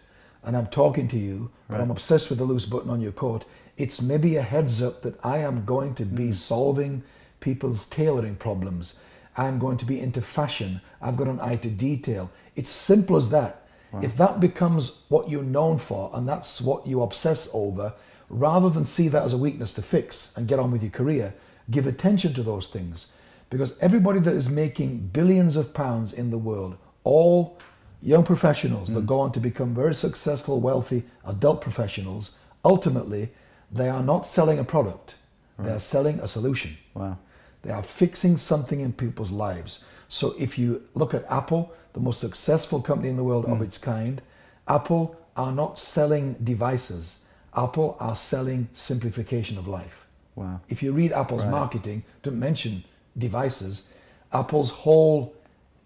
and 0.42 0.56
I'm 0.56 0.66
talking 0.66 1.08
to 1.08 1.18
you, 1.18 1.50
but 1.68 1.80
I'm 1.80 1.90
obsessed 1.90 2.28
with 2.30 2.38
the 2.38 2.44
loose 2.44 2.66
button 2.66 2.90
on 2.90 3.00
your 3.00 3.12
coat, 3.12 3.44
it's 3.76 4.02
maybe 4.02 4.36
a 4.36 4.42
heads 4.42 4.82
up 4.82 5.02
that 5.02 5.18
I 5.24 5.38
am 5.38 5.64
going 5.64 5.94
to 5.96 6.04
be 6.04 6.24
mm-hmm. 6.24 6.32
solving 6.32 7.04
people's 7.40 7.86
tailoring 7.86 8.36
problems. 8.36 8.94
I'm 9.36 9.58
going 9.58 9.78
to 9.78 9.84
be 9.84 10.00
into 10.00 10.20
fashion. 10.20 10.80
I've 11.00 11.16
got 11.16 11.26
an 11.26 11.40
eye 11.40 11.56
to 11.56 11.70
detail. 11.70 12.30
It's 12.54 12.70
simple 12.70 13.16
as 13.16 13.30
that. 13.30 13.62
If 14.00 14.16
that 14.16 14.40
becomes 14.40 15.00
what 15.08 15.28
you're 15.28 15.42
known 15.42 15.78
for 15.78 16.10
and 16.14 16.26
that's 16.26 16.62
what 16.62 16.86
you 16.86 17.02
obsess 17.02 17.50
over, 17.52 17.92
rather 18.30 18.70
than 18.70 18.86
see 18.86 19.08
that 19.08 19.22
as 19.22 19.34
a 19.34 19.38
weakness 19.38 19.74
to 19.74 19.82
fix 19.82 20.32
and 20.36 20.48
get 20.48 20.58
on 20.58 20.70
with 20.70 20.82
your 20.82 20.90
career, 20.90 21.34
give 21.70 21.86
attention 21.86 22.32
to 22.34 22.42
those 22.42 22.68
things. 22.68 23.08
Because 23.50 23.74
everybody 23.80 24.18
that 24.20 24.34
is 24.34 24.48
making 24.48 25.10
billions 25.12 25.56
of 25.56 25.74
pounds 25.74 26.14
in 26.14 26.30
the 26.30 26.38
world, 26.38 26.78
all 27.04 27.58
young 28.00 28.24
professionals 28.24 28.88
that 28.88 29.04
mm. 29.04 29.06
go 29.06 29.20
on 29.20 29.30
to 29.32 29.40
become 29.40 29.74
very 29.74 29.94
successful, 29.94 30.58
wealthy 30.58 31.04
adult 31.26 31.60
professionals, 31.60 32.30
ultimately, 32.64 33.30
they 33.70 33.90
are 33.90 34.02
not 34.02 34.26
selling 34.26 34.58
a 34.58 34.64
product, 34.64 35.16
they 35.58 35.70
are 35.70 35.80
selling 35.80 36.18
a 36.20 36.28
solution. 36.28 36.76
Wow. 36.94 37.18
They 37.62 37.70
are 37.70 37.82
fixing 37.82 38.36
something 38.36 38.80
in 38.80 38.92
people's 38.92 39.32
lives. 39.32 39.84
So 40.08 40.34
if 40.38 40.58
you 40.58 40.82
look 40.94 41.14
at 41.14 41.24
Apple, 41.30 41.72
the 41.92 42.00
most 42.00 42.20
successful 42.20 42.80
company 42.82 43.08
in 43.08 43.16
the 43.16 43.24
world 43.24 43.44
of 43.46 43.58
hmm. 43.58 43.64
its 43.64 43.78
kind, 43.78 44.20
Apple 44.68 45.16
are 45.36 45.52
not 45.52 45.78
selling 45.78 46.34
devices. 46.42 47.20
Apple 47.56 47.96
are 48.00 48.16
selling 48.16 48.68
simplification 48.72 49.58
of 49.58 49.68
life. 49.68 50.06
Wow. 50.34 50.60
If 50.68 50.82
you 50.82 50.92
read 50.92 51.12
Apple's 51.12 51.44
marketing, 51.44 52.04
don't 52.22 52.38
mention 52.38 52.84
devices, 53.18 53.84
Apple's 54.32 54.70
whole 54.70 55.34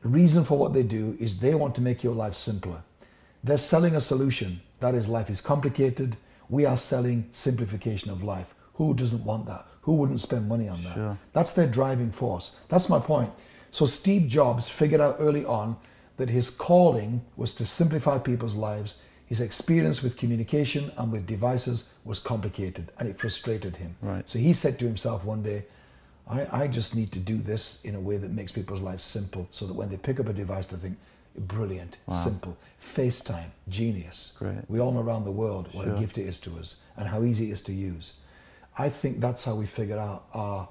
reason 0.03 0.45
for 0.45 0.57
what 0.57 0.73
they 0.73 0.85
do 0.85 1.17
is 1.19 1.41
they 1.41 1.55
want 1.55 1.75
to 1.75 1.81
make 1.81 2.05
your 2.05 2.15
life 2.15 2.35
simpler. 2.35 2.81
They're 3.43 3.59
selling 3.59 3.97
a 3.97 4.01
solution. 4.01 4.61
That 4.81 4.95
is, 4.95 5.09
life 5.09 5.31
is 5.31 5.41
complicated. 5.41 6.17
We 6.49 6.65
are 6.65 6.77
selling 6.77 7.29
simplification 7.33 8.11
of 8.11 8.23
life. 8.23 8.55
Who 8.75 8.95
doesn't 8.95 9.25
want 9.25 9.47
that? 9.47 9.67
Who 9.87 9.95
wouldn't 9.95 10.21
spend 10.21 10.49
money 10.49 10.69
on 10.69 10.83
that? 10.83 10.95
Sure. 10.95 11.19
That's 11.33 11.53
their 11.53 11.69
driving 11.69 12.11
force. 12.11 12.57
That's 12.69 12.89
my 12.89 12.99
point. 12.99 13.31
So 13.71 13.87
Steve 13.87 14.27
Jobs 14.27 14.69
figured 14.69 15.01
out 15.01 15.17
early 15.21 15.45
on 15.45 15.77
that 16.17 16.29
his 16.29 16.51
calling 16.51 17.25
was 17.37 17.55
to 17.55 17.65
simplify 17.67 18.19
people's 18.19 18.57
lives. 18.57 18.97
His 19.27 19.41
experience 19.41 20.03
with 20.03 20.17
communication 20.17 20.91
and 20.97 21.13
with 21.13 21.25
devices 21.25 21.89
was 22.05 22.19
complicated 22.19 22.91
and 22.99 23.09
it 23.09 23.17
frustrated 23.21 23.77
him. 23.77 23.95
Right. 24.03 24.29
So 24.29 24.41
he 24.41 24.53
said 24.53 24.77
to 24.81 24.85
himself 24.87 25.25
one 25.25 25.45
day, 25.45 25.65
I, 26.29 26.65
I 26.65 26.67
just 26.67 26.97
need 26.97 27.13
to 27.13 27.21
do 27.21 27.39
this 27.39 27.81
in 27.85 27.95
a 27.95 28.01
way 28.01 28.17
that 28.17 28.33
makes 28.33 28.51
people's 28.51 28.81
lives 28.81 29.05
simple 29.05 29.47
so 29.53 29.67
that 29.69 29.75
when 29.75 29.89
they 29.89 29.97
pick 29.97 30.19
up 30.19 30.27
a 30.29 30.33
device, 30.33 30.67
they 30.67 30.77
think, 30.79 30.97
brilliant, 31.39 31.99
simple. 32.13 32.57
FaceTime, 32.83 33.51
genius. 33.69 34.33
Great. 34.37 34.59
We 34.69 34.81
all 34.81 34.91
know 34.91 35.01
around 35.01 35.25
the 35.25 35.31
world 35.31 35.69
what 35.73 35.85
Sure. 35.87 35.95
a 35.95 35.99
gift 36.01 36.19
it 36.19 36.27
is 36.27 36.41
to 36.41 36.59
us 36.59 36.77
and 36.97 37.07
how 37.07 37.23
easy 37.23 37.51
it 37.51 37.53
is 37.53 37.63
to 37.63 37.73
use. 37.73 38.15
I 38.79 38.91
think 38.91 39.21
that's 39.21 39.45
how 39.45 39.55
we 39.55 39.67
figure 39.67 39.99
out 39.99 40.27
our 40.35 40.69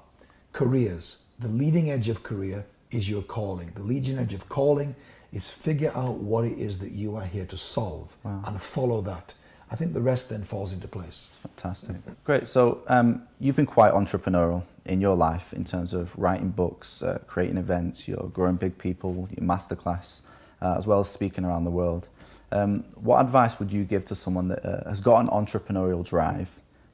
careers. 0.52 1.24
The 1.40 1.48
leading 1.48 1.90
edge 1.90 2.08
of 2.08 2.22
career 2.22 2.64
is 2.90 3.10
your 3.10 3.22
calling. 3.22 3.72
The 3.74 3.82
leading 3.82 4.18
edge 4.18 4.32
of 4.32 4.48
calling 4.48 4.94
is 5.32 5.50
figure 5.50 5.92
out 5.94 6.14
what 6.14 6.44
it 6.44 6.58
is 6.58 6.78
that 6.78 6.92
you 6.92 7.16
are 7.16 7.24
here 7.24 7.46
to 7.46 7.56
solve 7.56 8.14
and 8.24 8.60
follow 8.62 9.02
that. 9.02 9.34
I 9.70 9.74
think 9.74 9.92
the 9.92 10.00
rest 10.00 10.28
then 10.28 10.44
falls 10.44 10.72
into 10.72 10.86
place. 10.86 11.26
Fantastic. 11.42 11.96
Great. 12.24 12.46
So 12.46 12.82
um, 12.86 13.22
you've 13.40 13.56
been 13.56 13.66
quite 13.66 13.92
entrepreneurial 13.92 14.62
in 14.84 15.00
your 15.00 15.16
life 15.16 15.52
in 15.52 15.64
terms 15.64 15.92
of 15.92 16.16
writing 16.16 16.50
books, 16.50 17.02
uh, 17.02 17.18
creating 17.26 17.56
events, 17.56 18.06
you're 18.06 18.30
growing 18.32 18.54
big 18.54 18.78
people, 18.78 19.28
your 19.36 19.44
masterclass, 19.44 20.20
uh, 20.62 20.76
as 20.78 20.86
well 20.86 21.00
as 21.00 21.08
speaking 21.08 21.44
around 21.44 21.64
the 21.64 21.70
world. 21.70 22.06
Um, 22.52 22.84
what 22.94 23.20
advice 23.20 23.58
would 23.58 23.72
you 23.72 23.82
give 23.82 24.04
to 24.06 24.14
someone 24.14 24.46
that 24.48 24.64
uh, 24.64 24.88
has 24.88 25.00
got 25.00 25.18
an 25.18 25.26
entrepreneurial 25.26 26.04
drive 26.04 26.48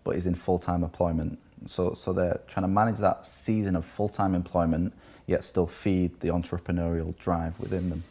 but 0.04 0.16
is 0.16 0.26
in 0.26 0.34
full-time 0.34 0.82
employment? 0.82 1.38
So, 1.66 1.94
so 1.94 2.12
they're 2.12 2.40
trying 2.48 2.64
to 2.64 2.68
manage 2.68 2.98
that 2.98 3.26
season 3.26 3.76
of 3.76 3.84
full-time 3.84 4.34
employment 4.34 4.92
yet 5.26 5.44
still 5.44 5.66
feed 5.66 6.18
the 6.20 6.28
entrepreneurial 6.28 7.16
drive 7.18 7.58
within 7.60 7.90
them. 7.90 8.04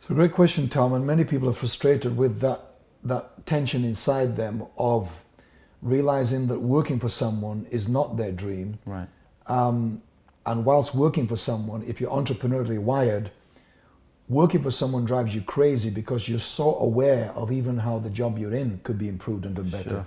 It's 0.00 0.10
a 0.10 0.14
great 0.14 0.32
question, 0.32 0.68
Tom, 0.68 0.92
and 0.92 1.06
many 1.06 1.24
people 1.24 1.48
are 1.48 1.54
frustrated 1.54 2.16
with 2.16 2.40
that 2.40 2.60
that 3.04 3.46
tension 3.46 3.84
inside 3.84 4.36
them 4.36 4.64
of 4.78 5.10
realizing 5.80 6.46
that 6.46 6.60
working 6.60 7.00
for 7.00 7.08
someone 7.08 7.66
is 7.70 7.88
not 7.88 8.16
their 8.16 8.30
dream. 8.30 8.78
Right. 8.86 9.08
Um, 9.48 10.02
and 10.46 10.64
whilst 10.64 10.94
working 10.94 11.26
for 11.26 11.36
someone, 11.36 11.82
if 11.82 12.00
you're 12.00 12.10
entrepreneurially 12.10 12.78
wired, 12.78 13.32
working 14.28 14.62
for 14.62 14.70
someone 14.70 15.04
drives 15.04 15.34
you 15.34 15.42
crazy 15.42 15.90
because 15.90 16.28
you're 16.28 16.38
so 16.38 16.76
aware 16.76 17.32
of 17.32 17.50
even 17.50 17.78
how 17.78 17.98
the 17.98 18.10
job 18.10 18.38
you're 18.38 18.54
in 18.54 18.78
could 18.84 18.98
be 18.98 19.08
improved 19.08 19.44
and 19.44 19.56
done 19.56 19.68
better. 19.68 19.90
Sure. 19.90 20.06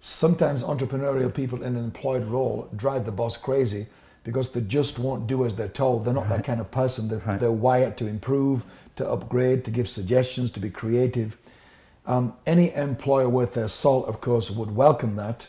Sometimes 0.00 0.62
entrepreneurial 0.62 1.32
people 1.32 1.62
in 1.62 1.76
an 1.76 1.84
employed 1.84 2.24
role 2.24 2.68
drive 2.74 3.04
the 3.04 3.12
boss 3.12 3.36
crazy 3.36 3.86
because 4.24 4.50
they 4.50 4.60
just 4.60 4.98
won't 4.98 5.26
do 5.26 5.44
as 5.44 5.56
they're 5.56 5.68
told. 5.68 6.04
They're 6.04 6.14
not 6.14 6.28
that 6.28 6.44
kind 6.44 6.60
of 6.60 6.70
person. 6.70 7.08
They're, 7.08 7.18
Right. 7.18 7.40
they're 7.40 7.52
wired 7.52 7.96
to 7.98 8.06
improve, 8.06 8.64
to 8.96 9.08
upgrade, 9.08 9.64
to 9.64 9.70
give 9.70 9.88
suggestions, 9.88 10.50
to 10.52 10.60
be 10.60 10.70
creative. 10.70 11.36
Um, 12.06 12.34
any 12.46 12.74
employer 12.74 13.28
worth 13.28 13.54
their 13.54 13.68
salt, 13.68 14.06
of 14.08 14.20
course, 14.20 14.50
would 14.50 14.74
welcome 14.74 15.16
that 15.16 15.48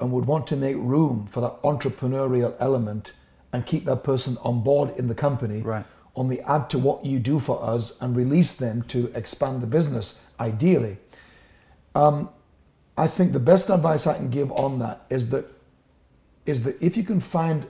and 0.00 0.12
would 0.12 0.26
want 0.26 0.46
to 0.48 0.56
make 0.56 0.76
room 0.76 1.28
for 1.30 1.40
that 1.40 1.62
entrepreneurial 1.62 2.54
element 2.58 3.12
and 3.52 3.64
keep 3.64 3.84
that 3.84 4.02
person 4.02 4.36
on 4.42 4.62
board 4.62 4.90
in 4.96 5.06
the 5.06 5.14
company. 5.14 5.60
Right. 5.62 5.84
Only 6.16 6.40
add 6.42 6.68
to 6.70 6.78
what 6.78 7.04
you 7.04 7.18
do 7.20 7.38
for 7.40 7.62
us 7.64 7.96
and 8.00 8.16
release 8.16 8.56
them 8.56 8.82
to 8.88 9.10
expand 9.14 9.60
the 9.62 9.66
business, 9.66 10.20
ideally. 10.38 10.98
Um, 11.94 12.28
I 12.96 13.06
think 13.06 13.32
the 13.32 13.40
best 13.40 13.70
advice 13.70 14.06
I 14.06 14.14
can 14.14 14.30
give 14.30 14.52
on 14.52 14.78
that 14.78 15.02
is 15.10 15.30
that 15.30 15.46
is 16.46 16.62
that 16.64 16.80
if 16.82 16.96
you 16.96 17.02
can 17.02 17.20
find 17.20 17.66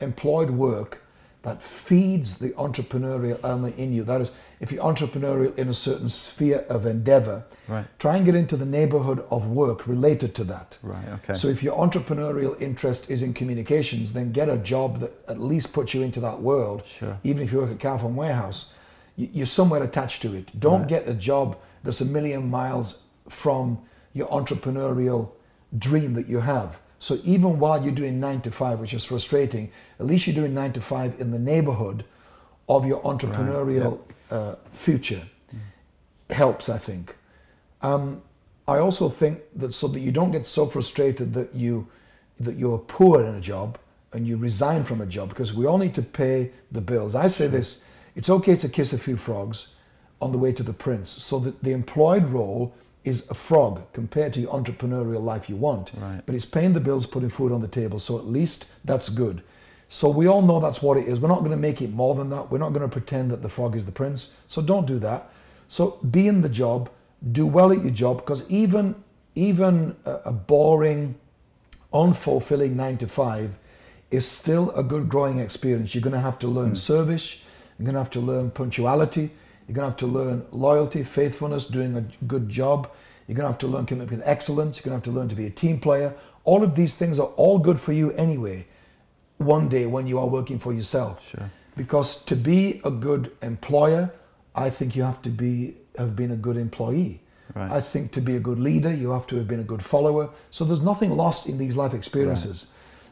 employed 0.00 0.50
work 0.50 1.02
that 1.42 1.62
feeds 1.62 2.38
the 2.38 2.50
entrepreneurial 2.50 3.38
element 3.44 3.78
in 3.78 3.92
you, 3.92 4.02
that 4.02 4.20
is, 4.20 4.32
if 4.58 4.72
you're 4.72 4.82
entrepreneurial 4.82 5.56
in 5.56 5.68
a 5.68 5.74
certain 5.74 6.08
sphere 6.08 6.64
of 6.68 6.86
endeavor, 6.86 7.44
Right. 7.68 7.86
try 8.00 8.16
and 8.16 8.26
get 8.26 8.34
into 8.34 8.56
the 8.56 8.64
neighborhood 8.66 9.24
of 9.30 9.46
work 9.46 9.86
related 9.86 10.34
to 10.34 10.44
that. 10.44 10.76
Right. 10.82 11.06
Okay. 11.22 11.34
So 11.34 11.46
if 11.46 11.62
your 11.62 11.76
entrepreneurial 11.78 12.60
interest 12.60 13.08
is 13.08 13.22
in 13.22 13.32
communications, 13.32 14.12
then 14.12 14.32
get 14.32 14.48
a 14.48 14.56
job 14.56 14.98
that 14.98 15.12
at 15.28 15.38
least 15.40 15.72
puts 15.72 15.94
you 15.94 16.02
into 16.02 16.18
that 16.20 16.42
world. 16.42 16.82
Sure. 16.98 17.16
Even 17.22 17.44
if 17.44 17.52
you 17.52 17.58
work 17.60 17.70
at 17.70 17.78
Carphone 17.78 18.14
Warehouse, 18.14 18.72
you're 19.16 19.46
somewhere 19.46 19.84
attached 19.84 20.20
to 20.22 20.34
it. 20.34 20.50
Don't 20.58 20.80
Right. 20.80 20.88
get 20.88 21.08
a 21.08 21.14
job 21.14 21.56
that's 21.84 22.00
a 22.00 22.04
million 22.06 22.50
miles 22.50 23.02
from 23.28 23.78
your 24.16 24.28
entrepreneurial 24.28 25.30
dream 25.78 26.14
that 26.14 26.26
you 26.26 26.40
have. 26.40 26.78
So 26.98 27.18
even 27.24 27.58
while 27.58 27.82
you're 27.82 27.94
doing 27.94 28.18
nine 28.18 28.40
to 28.42 28.50
five, 28.50 28.80
which 28.80 28.94
is 28.94 29.04
frustrating, 29.04 29.70
at 30.00 30.06
least 30.06 30.26
you're 30.26 30.34
doing 30.34 30.54
nine 30.54 30.72
to 30.72 30.80
five 30.80 31.20
in 31.20 31.30
the 31.30 31.38
neighborhood 31.38 32.04
of 32.68 32.86
your 32.86 33.02
entrepreneurial 33.02 34.00
uh, 34.30 34.54
future. 34.72 35.22
Helps, 36.30 36.68
I 36.68 36.78
think. 36.78 37.14
Um, 37.82 38.22
I 38.66 38.78
also 38.78 39.08
think 39.08 39.40
that 39.54 39.74
so 39.74 39.86
that 39.88 40.00
you 40.00 40.10
don't 40.10 40.32
get 40.32 40.46
so 40.46 40.66
frustrated 40.66 41.34
that 41.34 41.54
you 41.54 41.86
that 42.40 42.56
you're 42.56 42.78
poor 42.78 43.24
in 43.24 43.34
a 43.34 43.40
job 43.40 43.78
and 44.12 44.26
you 44.26 44.36
resign 44.36 44.82
from 44.82 45.00
a 45.00 45.06
job 45.06 45.28
because 45.28 45.54
we 45.54 45.66
all 45.66 45.78
need 45.78 45.94
to 45.94 46.02
pay 46.02 46.50
the 46.72 46.80
bills. 46.80 47.14
I 47.14 47.28
say 47.28 47.46
this: 47.46 47.84
it's 48.16 48.28
okay 48.28 48.56
to 48.56 48.68
kiss 48.68 48.92
a 48.92 48.98
few 48.98 49.16
frogs 49.16 49.74
on 50.20 50.32
the 50.32 50.38
way 50.38 50.52
to 50.52 50.62
the 50.62 50.72
prince, 50.72 51.10
so 51.10 51.38
that 51.38 51.62
the 51.62 51.72
employed 51.72 52.24
role 52.24 52.74
is 53.06 53.30
a 53.30 53.34
frog 53.34 53.80
compared 53.92 54.32
to 54.34 54.40
your 54.40 54.52
entrepreneurial 54.52 55.22
life 55.22 55.48
you 55.48 55.56
want. 55.56 55.92
Right. 55.96 56.20
But 56.26 56.34
it's 56.34 56.44
paying 56.44 56.72
the 56.72 56.80
bills, 56.80 57.06
putting 57.06 57.30
food 57.30 57.52
on 57.52 57.60
the 57.60 57.68
table, 57.68 57.98
so 58.00 58.18
at 58.18 58.26
least 58.26 58.66
that's 58.84 59.08
good. 59.08 59.42
So 59.88 60.10
we 60.10 60.26
all 60.26 60.42
know 60.42 60.58
that's 60.58 60.82
what 60.82 60.98
it 60.98 61.06
is. 61.06 61.20
We're 61.20 61.28
not 61.28 61.38
going 61.38 61.52
to 61.52 61.56
make 61.56 61.80
it 61.80 61.92
more 61.92 62.16
than 62.16 62.28
that. 62.30 62.50
We're 62.50 62.58
not 62.58 62.70
going 62.70 62.82
to 62.82 62.88
pretend 62.88 63.30
that 63.30 63.42
the 63.42 63.48
frog 63.48 63.76
is 63.76 63.84
the 63.84 63.92
prince. 63.92 64.36
So 64.48 64.60
don't 64.60 64.86
do 64.86 64.98
that. 64.98 65.30
So 65.68 65.98
be 66.10 66.26
in 66.26 66.40
the 66.42 66.48
job, 66.48 66.90
do 67.30 67.46
well 67.46 67.72
at 67.72 67.82
your 67.82 67.92
job, 67.92 68.16
because 68.18 68.48
even 68.50 68.96
even 69.36 69.94
a, 70.04 70.12
a 70.26 70.32
boring, 70.32 71.14
unfulfilling 71.92 72.74
nine 72.74 72.96
to 72.98 73.06
five 73.06 73.54
is 74.10 74.26
still 74.26 74.70
a 74.70 74.82
good 74.82 75.08
growing 75.08 75.38
experience. 75.38 75.94
You're 75.94 76.02
going 76.02 76.14
to 76.14 76.20
have 76.20 76.38
to 76.40 76.48
learn 76.48 76.70
hmm. 76.70 76.74
service. 76.74 77.40
You're 77.78 77.84
going 77.84 77.94
to 77.94 78.00
have 78.00 78.10
to 78.10 78.20
learn 78.20 78.50
punctuality. 78.50 79.30
You're 79.66 79.74
going 79.74 79.86
to 79.86 79.90
have 79.90 79.98
to 79.98 80.06
learn 80.06 80.46
loyalty, 80.52 81.02
faithfulness, 81.02 81.66
doing 81.66 81.96
a 81.96 82.04
good 82.26 82.48
job. 82.48 82.90
You're 83.26 83.36
going 83.36 83.46
to 83.46 83.52
have 83.52 83.58
to 83.60 83.66
learn 83.66 83.86
commitment 83.86 84.22
excellence. 84.24 84.78
You're 84.78 84.90
going 84.90 85.00
to 85.00 85.04
have 85.06 85.14
to 85.14 85.18
learn 85.18 85.28
to 85.28 85.34
be 85.34 85.46
a 85.46 85.50
team 85.50 85.80
player. 85.80 86.14
All 86.44 86.62
of 86.62 86.76
these 86.76 86.94
things 86.94 87.18
are 87.18 87.28
all 87.36 87.58
good 87.58 87.80
for 87.80 87.92
you 87.92 88.12
anyway, 88.12 88.66
one 89.38 89.68
day 89.68 89.86
when 89.86 90.06
you 90.06 90.18
are 90.18 90.26
working 90.26 90.58
for 90.58 90.72
yourself. 90.72 91.20
Sure. 91.28 91.50
Because 91.76 92.24
to 92.24 92.36
be 92.36 92.80
a 92.84 92.90
good 92.90 93.32
employer, 93.42 94.12
I 94.54 94.70
think 94.70 94.94
you 94.94 95.02
have 95.02 95.20
to 95.22 95.30
be 95.30 95.76
have 95.98 96.14
been 96.14 96.30
a 96.30 96.36
good 96.36 96.56
employee. 96.56 97.20
Right. 97.54 97.70
I 97.70 97.80
think 97.80 98.12
to 98.12 98.20
be 98.20 98.36
a 98.36 98.40
good 98.40 98.58
leader, 98.58 98.92
you 98.92 99.10
have 99.10 99.26
to 99.28 99.36
have 99.36 99.48
been 99.48 99.60
a 99.60 99.64
good 99.64 99.82
follower. 99.82 100.30
So 100.50 100.64
there's 100.64 100.82
nothing 100.82 101.16
lost 101.16 101.46
in 101.48 101.58
these 101.58 101.76
life 101.76 101.94
experiences. 101.94 102.66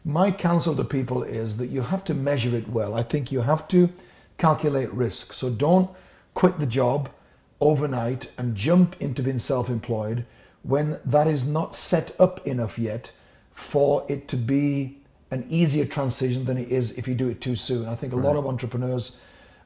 My 0.04 0.30
counsel 0.30 0.76
to 0.76 0.84
people 0.84 1.22
is 1.22 1.56
that 1.56 1.68
you 1.68 1.80
have 1.80 2.04
to 2.04 2.14
measure 2.14 2.54
it 2.54 2.68
well. 2.68 2.94
I 2.94 3.02
think 3.02 3.32
you 3.32 3.40
have 3.40 3.66
to 3.68 3.90
calculate 4.36 4.92
risk. 4.92 5.32
So 5.32 5.48
don't 5.48 5.88
quit 6.34 6.58
the 6.58 6.66
job 6.66 7.08
overnight 7.60 8.30
and 8.36 8.54
jump 8.54 8.96
into 9.00 9.22
being 9.22 9.38
self 9.38 9.68
employed 9.68 10.26
when 10.62 10.98
that 11.04 11.26
is 11.26 11.46
not 11.46 11.76
set 11.76 12.14
up 12.20 12.46
enough 12.46 12.78
yet 12.78 13.12
for 13.52 14.04
it 14.08 14.28
to 14.28 14.36
be 14.36 14.98
an 15.30 15.46
easier 15.48 15.84
transition 15.84 16.44
than 16.44 16.58
it 16.58 16.68
is 16.70 16.92
if 16.98 17.08
you 17.08 17.14
do 17.14 17.28
it 17.28 17.40
too 17.40 17.56
soon. 17.56 17.88
I 17.88 17.94
think 17.94 18.12
a 18.12 18.16
lot 18.16 18.36
of 18.36 18.46
entrepreneurs, 18.46 19.18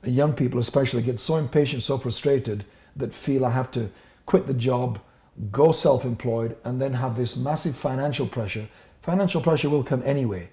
young 0.02 0.32
people 0.32 0.60
especially, 0.60 1.02
get 1.02 1.20
so 1.20 1.36
impatient, 1.36 1.82
so 1.82 1.98
frustrated 1.98 2.64
that 2.96 3.14
feel 3.14 3.44
I 3.44 3.50
have 3.50 3.70
to 3.72 3.90
quit 4.26 4.46
the 4.46 4.54
job, 4.54 4.98
go 5.50 5.72
self 5.72 6.04
employed, 6.04 6.56
and 6.64 6.80
then 6.80 6.94
have 6.94 7.16
this 7.16 7.36
massive 7.36 7.76
financial 7.76 8.26
pressure. 8.26 8.68
Financial 9.02 9.40
pressure 9.40 9.70
will 9.70 9.84
come 9.84 10.02
anyway, 10.04 10.50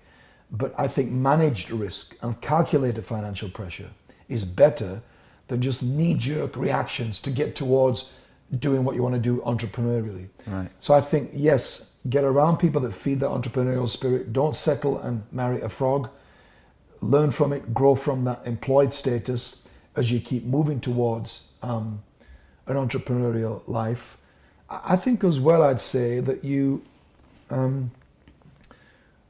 but 0.52 0.74
I 0.78 0.88
think 0.88 1.12
managed 1.12 1.72
risk 1.72 2.16
and 2.22 2.40
calculated 2.42 3.06
financial 3.06 3.50
pressure 3.50 3.90
is 4.30 4.46
better 4.46 5.02
than 5.48 5.62
just 5.62 5.84
knee 5.84 6.14
jerk 6.14 6.56
reactions 6.56 7.20
to 7.20 7.32
get 7.32 7.56
towards 7.56 8.14
doing 8.60 8.84
what 8.84 8.96
you 8.96 9.04
want 9.04 9.16
to 9.16 9.22
do 9.22 9.42
entrepreneurially. 9.46 10.28
Right. 10.46 10.70
So 10.80 10.94
I 10.94 11.02
think, 11.02 11.32
yes, 11.34 11.92
get 12.10 12.24
around 12.24 12.58
people 12.58 12.82
that 12.82 12.94
feed 12.94 13.20
the 13.20 13.30
entrepreneurial 13.30 13.90
spirit. 13.90 14.34
Don't 14.34 14.56
settle 14.56 15.00
and 15.00 15.24
marry 15.32 15.62
a 15.62 15.70
frog. 15.70 16.10
Learn 17.02 17.32
from 17.32 17.54
it, 17.54 17.74
grow 17.74 17.96
from 17.96 18.24
that 18.26 18.42
employed 18.46 18.94
status 18.94 19.64
as 19.96 20.12
you 20.12 20.20
keep 20.20 20.44
moving 20.44 20.80
towards 20.80 21.52
um, 21.62 22.02
an 22.68 22.76
entrepreneurial 22.76 23.62
life. 23.68 24.18
I 24.70 24.82
I 24.86 24.96
think 24.96 25.24
as 25.24 25.40
well, 25.40 25.62
I'd 25.64 25.82
say 25.82 26.20
that 26.20 26.44
you 26.44 26.82
um, 27.50 27.92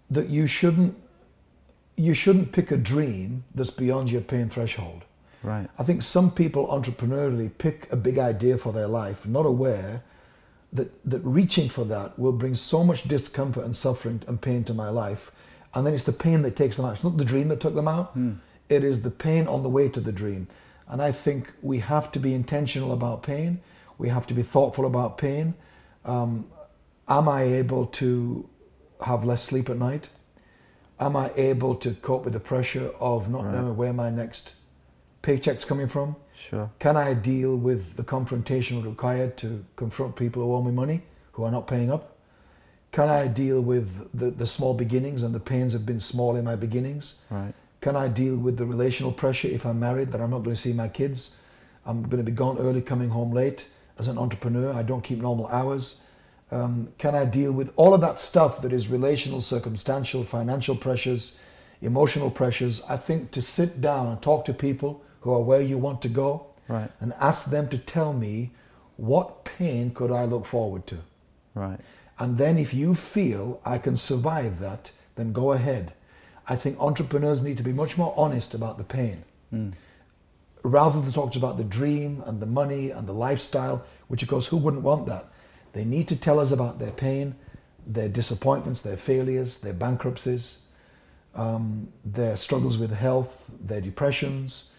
that 0.09 0.29
you 0.29 0.47
shouldn't 0.47 0.95
you 1.97 2.13
shouldn't 2.13 2.51
pick 2.51 2.71
a 2.71 2.77
dream 2.77 3.43
that's 3.53 3.69
beyond 3.69 4.11
your 4.11 4.21
pain 4.21 4.49
threshold. 4.49 5.03
Right. 5.45 5.69
I 5.77 5.83
think 5.83 6.01
some 6.01 6.31
people 6.31 6.67
entrepreneurially 6.67 7.51
pick 7.57 7.87
a 7.91 7.95
big 7.95 8.17
idea 8.17 8.57
for 8.57 8.73
their 8.73 8.87
life, 8.87 9.25
not 9.27 9.45
aware 9.45 10.03
that, 10.73 10.91
that 11.09 11.19
reaching 11.19 11.69
for 11.69 11.85
that 11.85 12.17
will 12.19 12.31
bring 12.33 12.55
so 12.55 12.83
much 12.83 13.03
discomfort 13.07 13.63
and 13.63 13.75
suffering 13.77 14.21
and 14.27 14.41
pain 14.41 14.63
to 14.65 14.73
my 14.73 14.89
life. 14.89 15.31
And 15.73 15.85
then 15.85 15.93
it's 15.93 16.03
the 16.03 16.13
pain 16.13 16.41
that 16.41 16.55
takes 16.55 16.77
them 16.77 16.85
out. 16.85 16.95
It's 16.95 17.03
not 17.03 17.17
the 17.17 17.25
dream 17.25 17.47
that 17.49 17.59
took 17.59 17.75
them 17.75 17.87
out, 17.87 18.17
it 18.69 18.83
is 18.83 19.01
the 19.03 19.11
pain 19.11 19.47
on 19.47 19.61
the 19.63 19.69
way 19.69 19.89
to 19.89 19.99
the 19.99 20.11
dream. 20.11 20.47
And 20.87 21.01
I 21.01 21.11
think 21.11 21.53
we 21.61 21.79
have 21.79 22.11
to 22.13 22.19
be 22.19 22.33
intentional 22.33 22.91
about 22.91 23.23
pain, 23.23 23.61
we 23.97 24.09
have 24.09 24.27
to 24.27 24.33
be 24.33 24.43
thoughtful 24.43 24.85
about 24.85 25.17
pain. 25.17 25.53
Um, 26.03 26.47
am 27.07 27.29
I 27.29 27.43
able 27.43 27.85
to 27.87 28.47
have 29.01 29.23
less 29.23 29.43
sleep 29.43 29.69
at 29.69 29.77
night? 29.77 30.09
Am 30.99 31.15
I 31.15 31.31
able 31.35 31.75
to 31.75 31.93
cope 31.93 32.23
with 32.23 32.33
the 32.33 32.39
pressure 32.39 32.91
of 32.99 33.29
not 33.29 33.45
Right. 33.45 33.55
knowing 33.55 33.75
where 33.77 33.93
my 33.93 34.09
next 34.09 34.53
paycheck's 35.25 35.65
coming 35.65 35.87
from? 35.87 36.15
Sure. 36.49 36.69
Can 36.77 36.95
I 36.95 37.15
deal 37.15 37.55
with 37.55 37.95
the 37.95 38.03
confrontation 38.03 38.83
required 38.83 39.37
to 39.37 39.65
confront 39.75 40.15
people 40.15 40.43
who 40.43 40.53
owe 40.53 40.61
me 40.61 40.71
money, 40.71 41.01
who 41.31 41.43
are 41.45 41.51
not 41.51 41.65
paying 41.65 41.91
up? 41.91 42.15
Can 42.91 43.09
I 43.09 43.27
deal 43.27 43.59
with 43.59 44.07
the, 44.13 44.29
the 44.29 44.45
small 44.45 44.75
beginnings 44.75 45.23
and 45.23 45.33
the 45.33 45.39
pains 45.39 45.73
have 45.73 45.83
been 45.83 45.99
small 45.99 46.35
in 46.35 46.45
my 46.45 46.55
beginnings? 46.55 47.15
Right. 47.31 47.53
Can 47.81 47.95
I 47.95 48.07
deal 48.07 48.37
with 48.37 48.57
the 48.57 48.65
relational 48.65 49.11
pressure 49.11 49.47
if 49.47 49.65
I'm 49.65 49.79
married 49.79 50.11
that 50.11 50.21
I'm 50.21 50.29
not 50.29 50.43
going 50.43 50.55
to 50.55 50.61
see 50.61 50.73
my 50.73 50.87
kids? 50.87 51.35
I'm 51.87 52.03
going 52.03 52.23
to 52.23 52.31
be 52.31 52.31
gone 52.31 52.59
early, 52.59 52.81
coming 52.81 53.09
home 53.09 53.31
late. 53.31 53.67
As 53.97 54.07
an 54.07 54.19
entrepreneur, 54.19 54.73
I 54.73 54.83
don't 54.83 55.03
keep 55.03 55.19
normal 55.19 55.47
hours. 55.47 56.01
Um, 56.51 56.89
can 56.99 57.15
I 57.15 57.25
deal 57.25 57.51
with 57.51 57.73
all 57.77 57.95
of 57.95 58.01
that 58.01 58.19
stuff 58.19 58.61
that 58.61 58.71
is 58.71 58.89
relational, 58.89 59.41
circumstantial, 59.41 60.23
financial 60.23 60.75
pressures, 60.75 61.39
emotional 61.81 62.29
pressures? 62.29 62.83
I 62.87 62.97
think 62.97 63.31
to 63.31 63.41
sit 63.41 63.81
down 63.81 64.07
and 64.07 64.21
talk 64.21 64.45
to 64.45 64.53
people 64.53 65.01
who 65.25 65.33
are 65.33 65.41
where 65.41 65.59
you 65.61 65.75
want 65.79 66.03
to 66.03 66.07
go 66.07 66.45
Right. 66.67 66.91
and 67.01 67.11
ask 67.19 67.49
them 67.49 67.67
to 67.69 67.79
tell 67.79 68.13
me 68.13 68.51
what 68.95 69.43
pain 69.43 69.89
could 69.91 70.11
I 70.11 70.23
look 70.25 70.45
forward 70.45 70.85
to? 70.87 70.97
Right. 71.55 71.79
And 72.19 72.37
then 72.37 72.57
if 72.59 72.73
you 72.75 72.93
feel 72.95 73.59
I 73.65 73.79
can 73.79 73.97
survive 73.97 74.59
that, 74.59 74.91
then 75.15 75.33
go 75.33 75.51
ahead. 75.51 75.93
I 76.47 76.55
think 76.55 76.79
entrepreneurs 76.79 77.41
need 77.41 77.57
to 77.57 77.63
be 77.63 77.73
much 77.73 77.97
more 77.97 78.13
honest 78.15 78.53
about 78.53 78.77
the 78.77 78.83
pain. 78.83 79.23
Rather 80.63 81.01
than 81.01 81.11
talk 81.11 81.35
about 81.35 81.57
the 81.57 81.63
dream 81.63 82.23
and 82.27 82.39
the 82.39 82.45
money 82.45 82.91
and 82.91 83.07
the 83.07 83.13
lifestyle, 83.13 83.83
which 84.07 84.21
of 84.23 84.29
course, 84.29 84.47
who 84.47 84.57
wouldn't 84.57 84.83
want 84.83 85.07
that? 85.07 85.25
They 85.73 85.85
need 85.85 86.07
to 86.09 86.15
tell 86.15 86.39
us 86.39 86.51
about 86.51 86.77
their 86.79 86.91
pain, 86.91 87.35
their 87.87 88.09
disappointments, 88.09 88.81
their 88.81 88.97
failures, 88.97 89.57
their 89.59 89.73
bankruptcies, 89.73 90.61
um, 91.35 91.87
their 92.03 92.37
struggles 92.37 92.77
with 92.77 92.91
health, 92.91 93.43
their 93.59 93.81
depressions, 93.81 94.69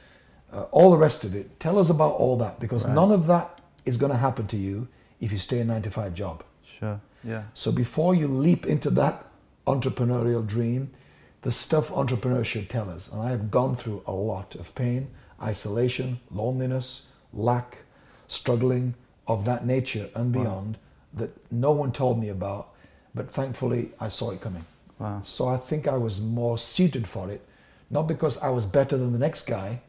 uh, 0.53 0.63
all 0.71 0.91
the 0.91 0.97
rest 0.99 1.25
of 1.25 1.35
it. 1.35 1.59
Tell 1.61 1.79
us 1.79 1.91
about 1.91 2.15
all 2.15 2.37
that 2.39 2.59
because 2.61 2.85
Right. 2.85 2.95
none 2.95 3.13
of 3.13 3.27
that 3.27 3.61
is 3.85 3.97
going 3.99 4.13
to 4.13 4.19
happen 4.19 4.47
to 4.49 4.57
you 4.57 4.89
if 5.21 5.33
you 5.33 5.39
stay 5.39 5.61
a 5.61 5.65
nine 5.65 5.83
to 5.83 5.91
five 5.91 6.15
job. 6.15 6.43
Sure. 6.79 7.01
Yeah. 7.25 7.43
So 7.55 7.73
before 7.73 8.15
you 8.15 8.29
leap 8.29 8.67
into 8.67 8.91
that 8.91 9.25
entrepreneurial 9.67 10.47
dream, 10.47 10.91
the 11.43 11.51
stuff 11.51 11.91
entrepreneurs 11.93 12.47
should 12.47 12.69
tell 12.69 12.89
us, 12.91 13.11
and 13.13 13.21
I 13.23 13.31
have 13.31 13.51
gone 13.51 13.77
through 13.77 14.03
a 14.07 14.13
lot 14.13 14.55
of 14.57 14.75
pain, 14.75 15.09
isolation, 15.43 16.21
loneliness, 16.31 17.07
lack, 17.33 17.79
struggling 18.29 18.95
of 19.27 19.45
that 19.45 19.67
nature 19.67 20.09
and 20.15 20.35
Wow. 20.35 20.43
beyond 20.43 20.79
that 21.15 21.31
no 21.53 21.71
one 21.73 21.93
told 21.93 22.19
me 22.19 22.29
about, 22.29 22.69
but 23.15 23.31
thankfully 23.31 23.91
I 24.01 24.09
saw 24.09 24.31
it 24.31 24.41
coming. 24.41 24.65
Wow. 24.99 25.21
So 25.23 25.49
I 25.49 25.57
think 25.57 25.87
I 25.87 25.97
was 25.97 26.21
more 26.21 26.59
suited 26.59 27.07
for 27.07 27.31
it, 27.31 27.41
not 27.91 28.07
because 28.07 28.39
I 28.39 28.51
was 28.51 28.67
better 28.67 28.97
than 28.97 29.13
the 29.13 29.19
next 29.19 29.47
guy, 29.47 29.81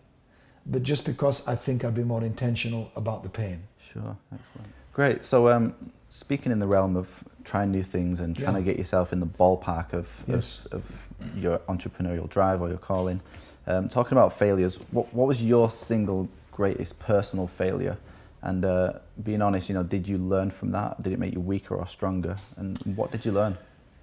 but 0.70 0.84
just 0.84 1.06
because 1.06 1.48
I 1.48 1.56
think 1.56 1.84
I'd 1.84 1.96
be 1.96 2.04
more 2.04 2.24
intentional 2.24 2.92
about 2.96 3.24
the 3.24 3.30
pain. 3.30 3.64
Sure. 3.94 4.16
Excellent. 4.34 4.68
Great. 4.94 5.26
So, 5.26 5.50
um, 5.50 5.74
speaking 6.10 6.52
in 6.52 6.60
the 6.60 6.68
realm 6.68 6.96
of 6.96 7.08
trying 7.44 7.72
new 7.72 7.84
things 7.84 8.20
and 8.20 8.36
trying 8.36 8.54
Yeah. 8.56 8.60
to 8.60 8.66
get 8.66 8.78
yourself 8.78 9.14
in 9.14 9.20
the 9.20 9.26
ballpark 9.26 9.94
of, 9.94 10.08
Yes. 10.28 10.66
of, 10.72 10.84
of 11.20 11.38
your 11.38 11.60
entrepreneurial 11.70 12.30
drive 12.30 12.62
or 12.62 12.70
your 12.70 12.78
calling, 12.78 13.22
um, 13.68 13.90
talking 13.90 14.18
about 14.18 14.38
failures, 14.38 14.78
what, 14.92 15.14
what 15.14 15.28
was 15.28 15.42
your 15.44 15.70
single 15.72 16.28
greatest 16.52 16.98
personal 17.00 17.48
failure? 17.48 17.98
And 18.42 18.64
uh, 18.66 18.94
being 19.24 19.42
honest, 19.42 19.68
you 19.70 19.76
know, 19.76 19.84
did 19.84 20.08
you 20.08 20.18
learn 20.18 20.52
from 20.52 20.72
that? 20.72 21.02
Did 21.02 21.14
it 21.14 21.20
make 21.20 21.34
you 21.34 21.40
weaker 21.42 21.76
or 21.76 21.88
stronger? 21.88 22.38
And 22.58 22.78
what 22.96 23.12
did 23.12 23.26
you 23.26 23.32
learn? 23.32 23.58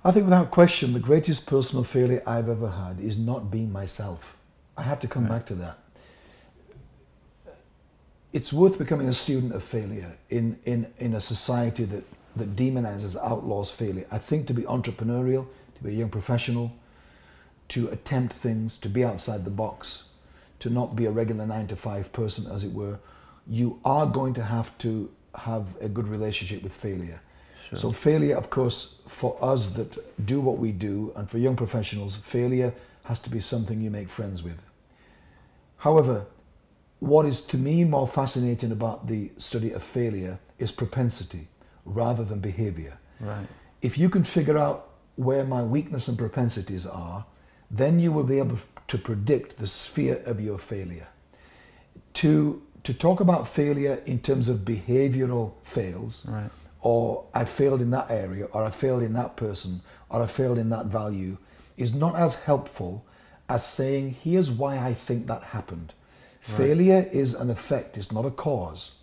I 0.04 0.10
think 0.12 0.24
without 0.24 0.50
question, 0.50 0.92
the 0.92 1.00
greatest 1.00 1.46
personal 1.46 1.82
failure 1.84 2.22
I've 2.26 2.48
ever 2.48 2.70
had 2.70 3.00
is 3.00 3.16
not 3.18 3.50
being 3.50 3.72
myself. 3.72 4.36
I 4.76 4.82
have 4.82 5.00
to 5.00 5.08
come 5.08 5.24
Right. 5.24 5.30
back 5.38 5.46
to 5.46 5.54
that. 5.56 5.78
It's 8.34 8.52
worth 8.52 8.78
becoming 8.78 9.08
a 9.08 9.14
student 9.14 9.54
of 9.54 9.62
failure 9.62 10.12
in, 10.28 10.58
in, 10.64 10.92
in 10.98 11.14
a 11.14 11.20
society 11.20 11.84
that, 11.84 12.02
that 12.34 12.56
demonizes, 12.56 13.16
outlaws 13.16 13.70
failure. 13.70 14.06
I 14.10 14.18
think 14.18 14.48
to 14.48 14.54
be 14.54 14.62
entrepreneurial, 14.62 15.46
to 15.76 15.84
be 15.84 15.90
a 15.90 15.92
young 15.92 16.10
professional, 16.10 16.72
to 17.68 17.88
attempt 17.90 18.34
things, 18.34 18.76
to 18.78 18.88
be 18.88 19.04
outside 19.04 19.44
the 19.44 19.52
box, 19.52 20.06
to 20.58 20.68
not 20.68 20.96
be 20.96 21.06
a 21.06 21.12
regular 21.12 21.46
nine 21.46 21.68
to 21.68 21.76
five 21.76 22.12
person, 22.12 22.50
as 22.50 22.64
it 22.64 22.72
were, 22.72 22.98
you 23.46 23.78
are 23.84 24.04
going 24.04 24.34
to 24.34 24.42
have 24.42 24.76
to 24.78 25.08
have 25.36 25.66
a 25.80 25.88
good 25.88 26.08
relationship 26.08 26.64
with 26.64 26.72
failure. 26.72 27.20
Sure. 27.68 27.78
So, 27.78 27.92
failure, 27.92 28.36
of 28.36 28.50
course, 28.50 28.96
for 29.06 29.38
us 29.40 29.70
that 29.70 30.26
do 30.26 30.40
what 30.40 30.58
we 30.58 30.72
do, 30.72 31.12
and 31.14 31.30
for 31.30 31.38
young 31.38 31.54
professionals, 31.54 32.16
failure 32.16 32.74
has 33.04 33.20
to 33.20 33.30
be 33.30 33.38
something 33.38 33.80
you 33.80 33.90
make 33.90 34.08
friends 34.08 34.42
with. 34.42 34.58
However, 35.76 36.26
what 37.04 37.26
is 37.26 37.42
to 37.42 37.58
me 37.58 37.84
more 37.84 38.08
fascinating 38.08 38.72
about 38.72 39.06
the 39.08 39.30
study 39.36 39.72
of 39.72 39.82
failure 39.82 40.38
is 40.58 40.72
propensity 40.72 41.48
rather 41.84 42.24
than 42.24 42.40
behavior. 42.40 42.96
Right. 43.20 43.46
If 43.82 43.98
you 43.98 44.08
can 44.08 44.24
figure 44.24 44.56
out 44.56 44.88
where 45.16 45.44
my 45.44 45.62
weakness 45.62 46.08
and 46.08 46.16
propensities 46.16 46.86
are, 46.86 47.26
then 47.70 48.00
you 48.00 48.10
will 48.10 48.24
be 48.24 48.38
able 48.38 48.58
to 48.88 48.96
predict 48.98 49.58
the 49.58 49.66
sphere 49.66 50.22
of 50.24 50.40
your 50.40 50.58
failure. 50.58 51.08
To, 52.14 52.62
to 52.84 52.94
talk 52.94 53.20
about 53.20 53.48
failure 53.48 54.02
in 54.06 54.20
terms 54.20 54.48
of 54.48 54.58
behavioral 54.60 55.52
fails, 55.64 56.26
Right. 56.26 56.50
or 56.80 57.26
I 57.34 57.44
failed 57.44 57.82
in 57.82 57.90
that 57.90 58.10
area, 58.10 58.46
or 58.46 58.64
I 58.64 58.70
failed 58.70 59.02
in 59.02 59.12
that 59.12 59.36
person, 59.36 59.82
or 60.08 60.22
I 60.22 60.26
failed 60.26 60.56
in 60.58 60.70
that 60.70 60.86
value, 60.86 61.36
is 61.76 61.92
not 61.92 62.16
as 62.16 62.36
helpful 62.36 63.04
as 63.48 63.62
saying, 63.66 64.16
here's 64.22 64.50
why 64.50 64.78
I 64.78 64.94
think 64.94 65.26
that 65.26 65.42
happened. 65.42 65.92
Failure 66.44 67.08
is 67.10 67.32
an 67.34 67.48
effect, 67.48 67.96
it's 67.96 68.12
not 68.12 68.26
a 68.26 68.30
cause. 68.30 68.96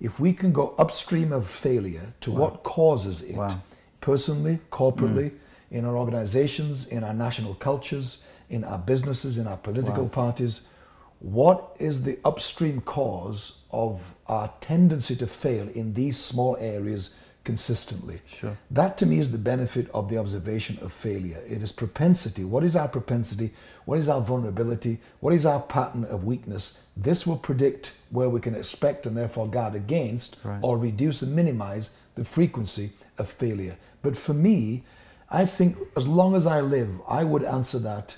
If 0.00 0.18
we 0.18 0.32
can 0.32 0.52
go 0.52 0.74
upstream 0.78 1.32
of 1.32 1.48
failure 1.48 2.12
to 2.22 2.32
what 2.32 2.64
causes 2.64 3.22
it, 3.22 3.36
Wow. 3.36 3.60
personally, 4.00 4.58
corporately, 4.72 5.30
mm. 5.30 5.38
in 5.70 5.84
our 5.84 5.96
organizations, 5.96 6.88
in 6.88 7.04
our 7.04 7.14
national 7.14 7.54
cultures, 7.54 8.24
in 8.50 8.64
our 8.64 8.78
businesses, 8.78 9.38
in 9.38 9.46
our 9.46 9.56
political 9.56 10.04
Wow. 10.04 10.10
parties, 10.10 10.66
what 11.20 11.76
is 11.78 12.02
the 12.02 12.18
upstream 12.24 12.80
cause 12.80 13.58
of 13.70 14.00
our 14.26 14.50
tendency 14.60 15.14
to 15.16 15.26
fail 15.26 15.68
in 15.68 15.94
these 15.94 16.16
small 16.18 16.56
areas 16.58 17.14
consistently? 17.52 18.20
Sure. 18.26 18.58
That 18.70 18.98
to 18.98 19.06
me 19.06 19.18
is 19.18 19.32
the 19.32 19.38
benefit 19.38 19.88
of 19.94 20.10
the 20.10 20.18
observation 20.18 20.78
of 20.82 20.92
failure. 20.92 21.40
It 21.48 21.62
is 21.62 21.72
propensity. 21.72 22.44
What 22.44 22.62
is 22.62 22.76
our 22.76 22.88
propensity? 22.88 23.54
What 23.86 23.98
is 23.98 24.10
our 24.10 24.20
vulnerability? 24.20 24.98
What 25.20 25.32
is 25.32 25.46
our 25.46 25.60
pattern 25.62 26.04
of 26.04 26.24
weakness? 26.24 26.82
This 26.94 27.26
will 27.26 27.38
predict 27.38 27.92
where 28.10 28.28
we 28.28 28.38
can 28.38 28.54
expect 28.54 29.06
and 29.06 29.16
therefore 29.16 29.48
guard 29.48 29.74
against 29.74 30.36
Right. 30.44 30.58
or 30.60 30.76
reduce 30.76 31.22
and 31.22 31.34
minimize 31.34 31.92
the 32.16 32.24
frequency 32.24 32.90
of 33.16 33.30
failure. 33.30 33.76
But 34.02 34.14
for 34.14 34.34
me, 34.34 34.84
I 35.30 35.46
think 35.46 35.78
as 35.96 36.06
long 36.06 36.34
as 36.34 36.46
I 36.46 36.60
live, 36.60 36.90
I 37.08 37.24
would 37.24 37.44
answer 37.44 37.78
that 37.78 38.16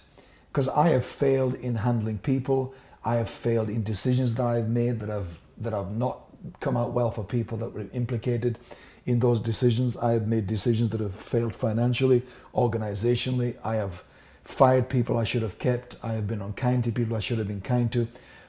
because 0.51 0.69
I 0.69 0.89
have 0.89 1.05
failed 1.07 1.55
in 1.55 1.77
handling 1.77 2.19
people. 2.19 2.75
I 3.05 3.15
have 3.15 3.31
failed 3.31 3.69
in 3.69 3.85
decisions 3.85 4.35
that 4.35 4.47
I've 4.55 4.69
made 4.69 4.99
that 5.01 5.09
have 5.09 5.29
that 5.65 5.73
have 5.73 5.93
not 5.93 6.17
come 6.59 6.77
out 6.77 6.93
well 6.99 7.11
for 7.11 7.23
people 7.23 7.57
that 7.59 7.73
were 7.75 7.87
implicated 7.93 8.59
in 9.11 9.19
those 9.19 9.41
decisions. 9.41 9.97
I 9.97 10.13
have 10.13 10.27
made 10.29 10.47
decisions 10.47 10.91
that 10.91 11.01
have 11.01 11.15
failed 11.15 11.55
financially, 11.55 12.23
organizationally. 12.55 13.57
I 13.65 13.75
have 13.77 14.03
fired 14.45 14.89
people 14.89 15.19
I 15.19 15.25
should 15.25 15.43
have 15.43 15.59
kept. 15.59 15.97
I 16.03 16.13
have 16.13 16.27
been 16.27 16.41
unkind 16.41 16.85
to 16.85 16.93
people 16.93 17.17
I 17.17 17.21
should 17.21 17.39
have 17.39 17.49
been 17.49 17.61
kind 17.61 17.91
to. 17.93 18.07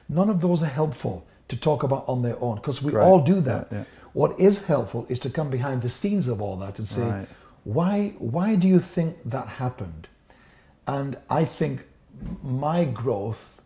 None 0.08 0.30
of 0.30 0.40
those 0.40 0.62
are 0.62 0.66
helpful 0.82 1.26
to 1.48 1.56
talk 1.56 1.82
about 1.82 2.04
on 2.08 2.22
their 2.22 2.40
own 2.40 2.56
because 2.56 2.82
we 2.82 2.92
Right. 2.92 3.04
all 3.04 3.20
do 3.20 3.40
that. 3.40 3.68
Yeah, 3.70 3.78
yeah. 3.78 3.84
What 4.12 4.38
is 4.38 4.64
helpful 4.66 5.06
is 5.08 5.18
to 5.20 5.30
come 5.30 5.50
behind 5.50 5.82
the 5.82 5.88
scenes 5.88 6.28
of 6.28 6.40
all 6.40 6.56
that 6.58 6.78
and 6.78 6.86
say, 6.88 7.02
Right. 7.08 7.28
why, 7.64 8.12
why 8.18 8.54
do 8.54 8.68
you 8.68 8.78
think 8.80 9.16
that 9.24 9.46
happened? 9.48 10.08
And 10.86 11.16
I 11.30 11.44
think 11.44 11.84
my 12.42 12.84
growth 12.84 13.60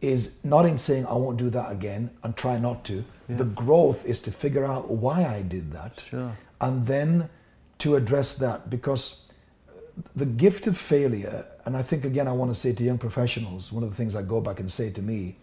is 0.00 0.38
not 0.44 0.66
in 0.66 0.78
saying 0.78 1.06
I 1.06 1.14
won't 1.14 1.38
do 1.38 1.50
that 1.50 1.72
again 1.72 2.10
and 2.22 2.36
try 2.36 2.58
not 2.58 2.84
to. 2.84 3.04
The 3.28 3.44
growth 3.44 4.04
is 4.04 4.20
to 4.20 4.30
figure 4.30 4.64
out 4.64 4.90
why 4.90 5.24
I 5.24 5.42
did 5.42 5.72
that 5.72 6.04
Sure. 6.10 6.36
and 6.60 6.86
then 6.86 7.28
to 7.78 7.96
address 7.96 8.36
that 8.36 8.70
because 8.70 9.22
the 10.14 10.26
gift 10.26 10.66
of 10.66 10.76
failure, 10.76 11.46
and 11.64 11.76
I 11.76 11.82
think 11.82 12.04
again, 12.04 12.28
I 12.28 12.32
want 12.32 12.52
to 12.52 12.58
say 12.58 12.72
to 12.72 12.84
young 12.84 12.98
professionals, 12.98 13.72
one 13.72 13.82
of 13.82 13.90
the 13.90 13.96
things 13.96 14.14
I 14.14 14.22
go 14.22 14.40
back 14.40 14.60
and 14.60 14.70
say 14.70 14.90
to 14.90 15.02
me, 15.02 15.36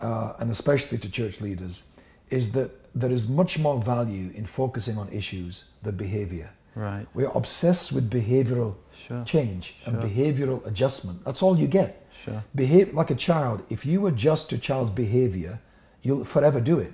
uh, 0.00 0.34
and 0.38 0.50
especially 0.50 0.98
to 0.98 1.10
church 1.10 1.40
leaders, 1.40 1.84
is 2.30 2.52
that 2.52 2.70
there 2.94 3.10
is 3.10 3.28
much 3.28 3.58
more 3.58 3.80
value 3.80 4.30
in 4.34 4.44
focusing 4.46 4.98
on 4.98 5.08
issues 5.10 5.64
than 5.82 5.96
behavior. 5.96 6.50
Right. 6.74 7.06
We're 7.14 7.30
obsessed 7.34 7.92
with 7.92 8.10
behavioral 8.10 8.74
Sure. 9.06 9.24
change 9.24 9.74
and 9.84 9.96
behavioral 9.96 10.64
adjustment. 10.66 11.24
That's 11.24 11.42
all 11.42 11.58
you 11.58 11.66
get. 11.66 12.06
Sure. 12.24 12.44
Behave 12.54 12.94
like 12.94 13.10
a 13.10 13.14
child. 13.16 13.62
If 13.68 13.84
you 13.84 14.06
adjust 14.06 14.52
your 14.52 14.60
child's 14.60 14.90
behavior, 14.90 15.58
you'll 16.02 16.24
forever 16.24 16.60
do 16.60 16.78
it. 16.78 16.92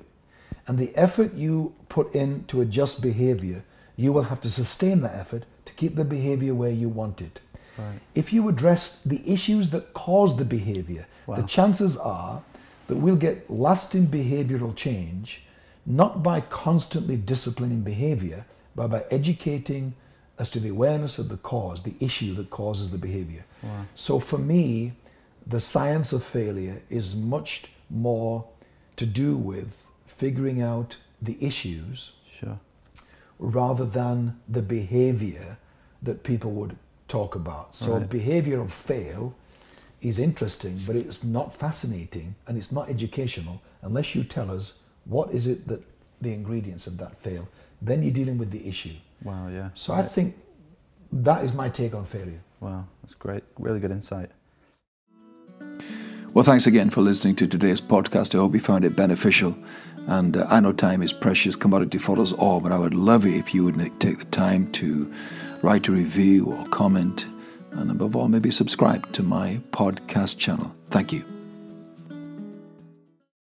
And 0.67 0.79
the 0.79 0.95
effort 0.97 1.35
you 1.35 1.75
put 1.89 2.15
in 2.15 2.45
to 2.49 2.61
adjust 2.61 3.03
behavior, 3.03 3.63
you 3.97 4.13
will 4.13 4.23
have 4.25 4.41
to 4.43 4.51
sustain 4.51 5.01
that 5.03 5.15
effort 5.15 5.45
to 5.67 5.73
keep 5.75 5.97
the 5.97 6.05
behavior 6.05 6.55
where 6.55 6.71
you 6.71 6.89
want 6.89 7.21
it. 7.21 7.41
Right. 7.77 7.99
If 8.15 8.33
you 8.33 8.49
address 8.49 9.03
the 9.03 9.21
issues 9.31 9.71
that 9.71 9.93
cause 9.95 10.37
the 10.37 10.45
behavior, 10.45 11.07
Wow. 11.27 11.37
the 11.37 11.43
chances 11.43 11.97
are 11.97 12.43
that 12.87 12.97
we'll 12.97 13.17
get 13.17 13.51
lasting 13.51 14.07
behavioral 14.07 14.75
change 14.75 15.43
not 15.87 16.23
by 16.23 16.41
constantly 16.41 17.17
disciplining 17.17 17.81
behavior, 17.83 18.45
but 18.77 18.89
by 18.89 19.05
educating 19.11 19.95
as 20.39 20.51
to 20.51 20.61
the 20.61 20.69
awareness 20.69 21.19
of 21.19 21.29
the 21.29 21.37
cause, 21.37 21.83
the 21.83 21.95
issue 22.01 22.35
that 22.35 22.51
causes 22.51 22.91
the 22.91 22.99
behavior. 22.99 23.45
Wow. 23.63 23.85
So 23.95 24.21
for 24.21 24.39
me, 24.39 24.93
the 25.47 25.61
science 25.61 26.13
of 26.13 26.23
failure 26.23 26.81
is 26.91 27.17
much 27.17 27.65
more 27.91 28.45
to 28.97 29.07
do 29.07 29.37
with 29.37 29.91
figuring 30.07 30.61
out 30.63 30.97
the 31.23 31.37
issues 31.45 32.13
Sure. 32.39 32.59
rather 33.39 33.85
than 33.85 34.39
the 34.49 34.63
behavior 34.63 35.57
that 36.03 36.23
people 36.23 36.53
would 36.53 36.77
talk 37.09 37.35
about. 37.35 37.75
So 37.75 37.93
Right. 37.95 38.09
of 38.61 38.73
fail 38.73 39.35
is 40.01 40.19
interesting, 40.19 40.83
but 40.87 40.95
it's 40.95 41.25
not 41.25 41.55
fascinating 41.55 42.37
and 42.47 42.57
it's 42.57 42.71
not 42.71 42.89
educational 42.89 43.61
unless 43.83 44.15
you 44.15 44.23
tell 44.23 44.51
us 44.51 44.75
what 45.05 45.33
is 45.33 45.47
it 45.47 45.67
that 45.67 45.83
the 46.21 46.33
ingredients 46.33 46.87
of 46.87 46.99
that 46.99 47.19
fail. 47.21 47.49
Then 47.81 48.03
you're 48.03 48.13
dealing 48.13 48.39
with 48.39 48.51
the 48.51 48.67
issue. 48.69 48.95
Wow. 49.23 49.49
Yeah. 49.49 49.71
So 49.75 49.95
I 49.95 50.03
think 50.03 50.37
that 51.13 51.45
is 51.45 51.55
my 51.55 51.69
take 51.69 51.95
on 51.95 52.07
failure. 52.07 52.41
Wow. 52.61 52.87
That's 53.03 53.15
great. 53.15 53.45
Really 53.59 53.81
good 53.81 53.91
insight. 53.91 54.31
Well, 56.35 56.45
thanks 56.45 56.67
again 56.67 56.91
for 56.91 57.01
listening 57.01 57.37
to 57.37 57.47
today's 57.47 57.81
podcast. 57.81 58.35
I 58.35 58.39
hope 58.39 58.55
you 58.55 58.61
found 58.61 58.85
it 58.85 58.95
beneficial. 58.95 59.57
And 60.07 60.37
uh, 60.37 60.47
I 60.49 60.61
know 60.61 60.73
time 60.73 61.03
is 61.03 61.13
precious 61.13 61.57
commodity 61.57 61.99
for 61.99 62.19
us 62.21 62.33
all, 62.33 62.61
but 62.61 62.73
I 62.73 62.79
would 62.79 62.95
love 62.95 63.27
it 63.27 63.35
if 63.35 63.55
you 63.55 63.65
would 63.65 63.79
take 64.01 64.19
the 64.19 64.25
time 64.27 64.71
to 64.73 65.13
write 65.63 65.89
a 65.89 65.93
review 65.93 66.47
or 66.47 66.65
comment, 66.67 67.27
and 67.73 67.91
above 67.91 68.15
all, 68.17 68.29
maybe 68.29 68.51
subscribe 68.51 69.11
to 69.13 69.23
my 69.23 69.61
podcast 69.71 70.39
channel. 70.39 70.73
Thank 70.91 71.13
you. 71.13 71.25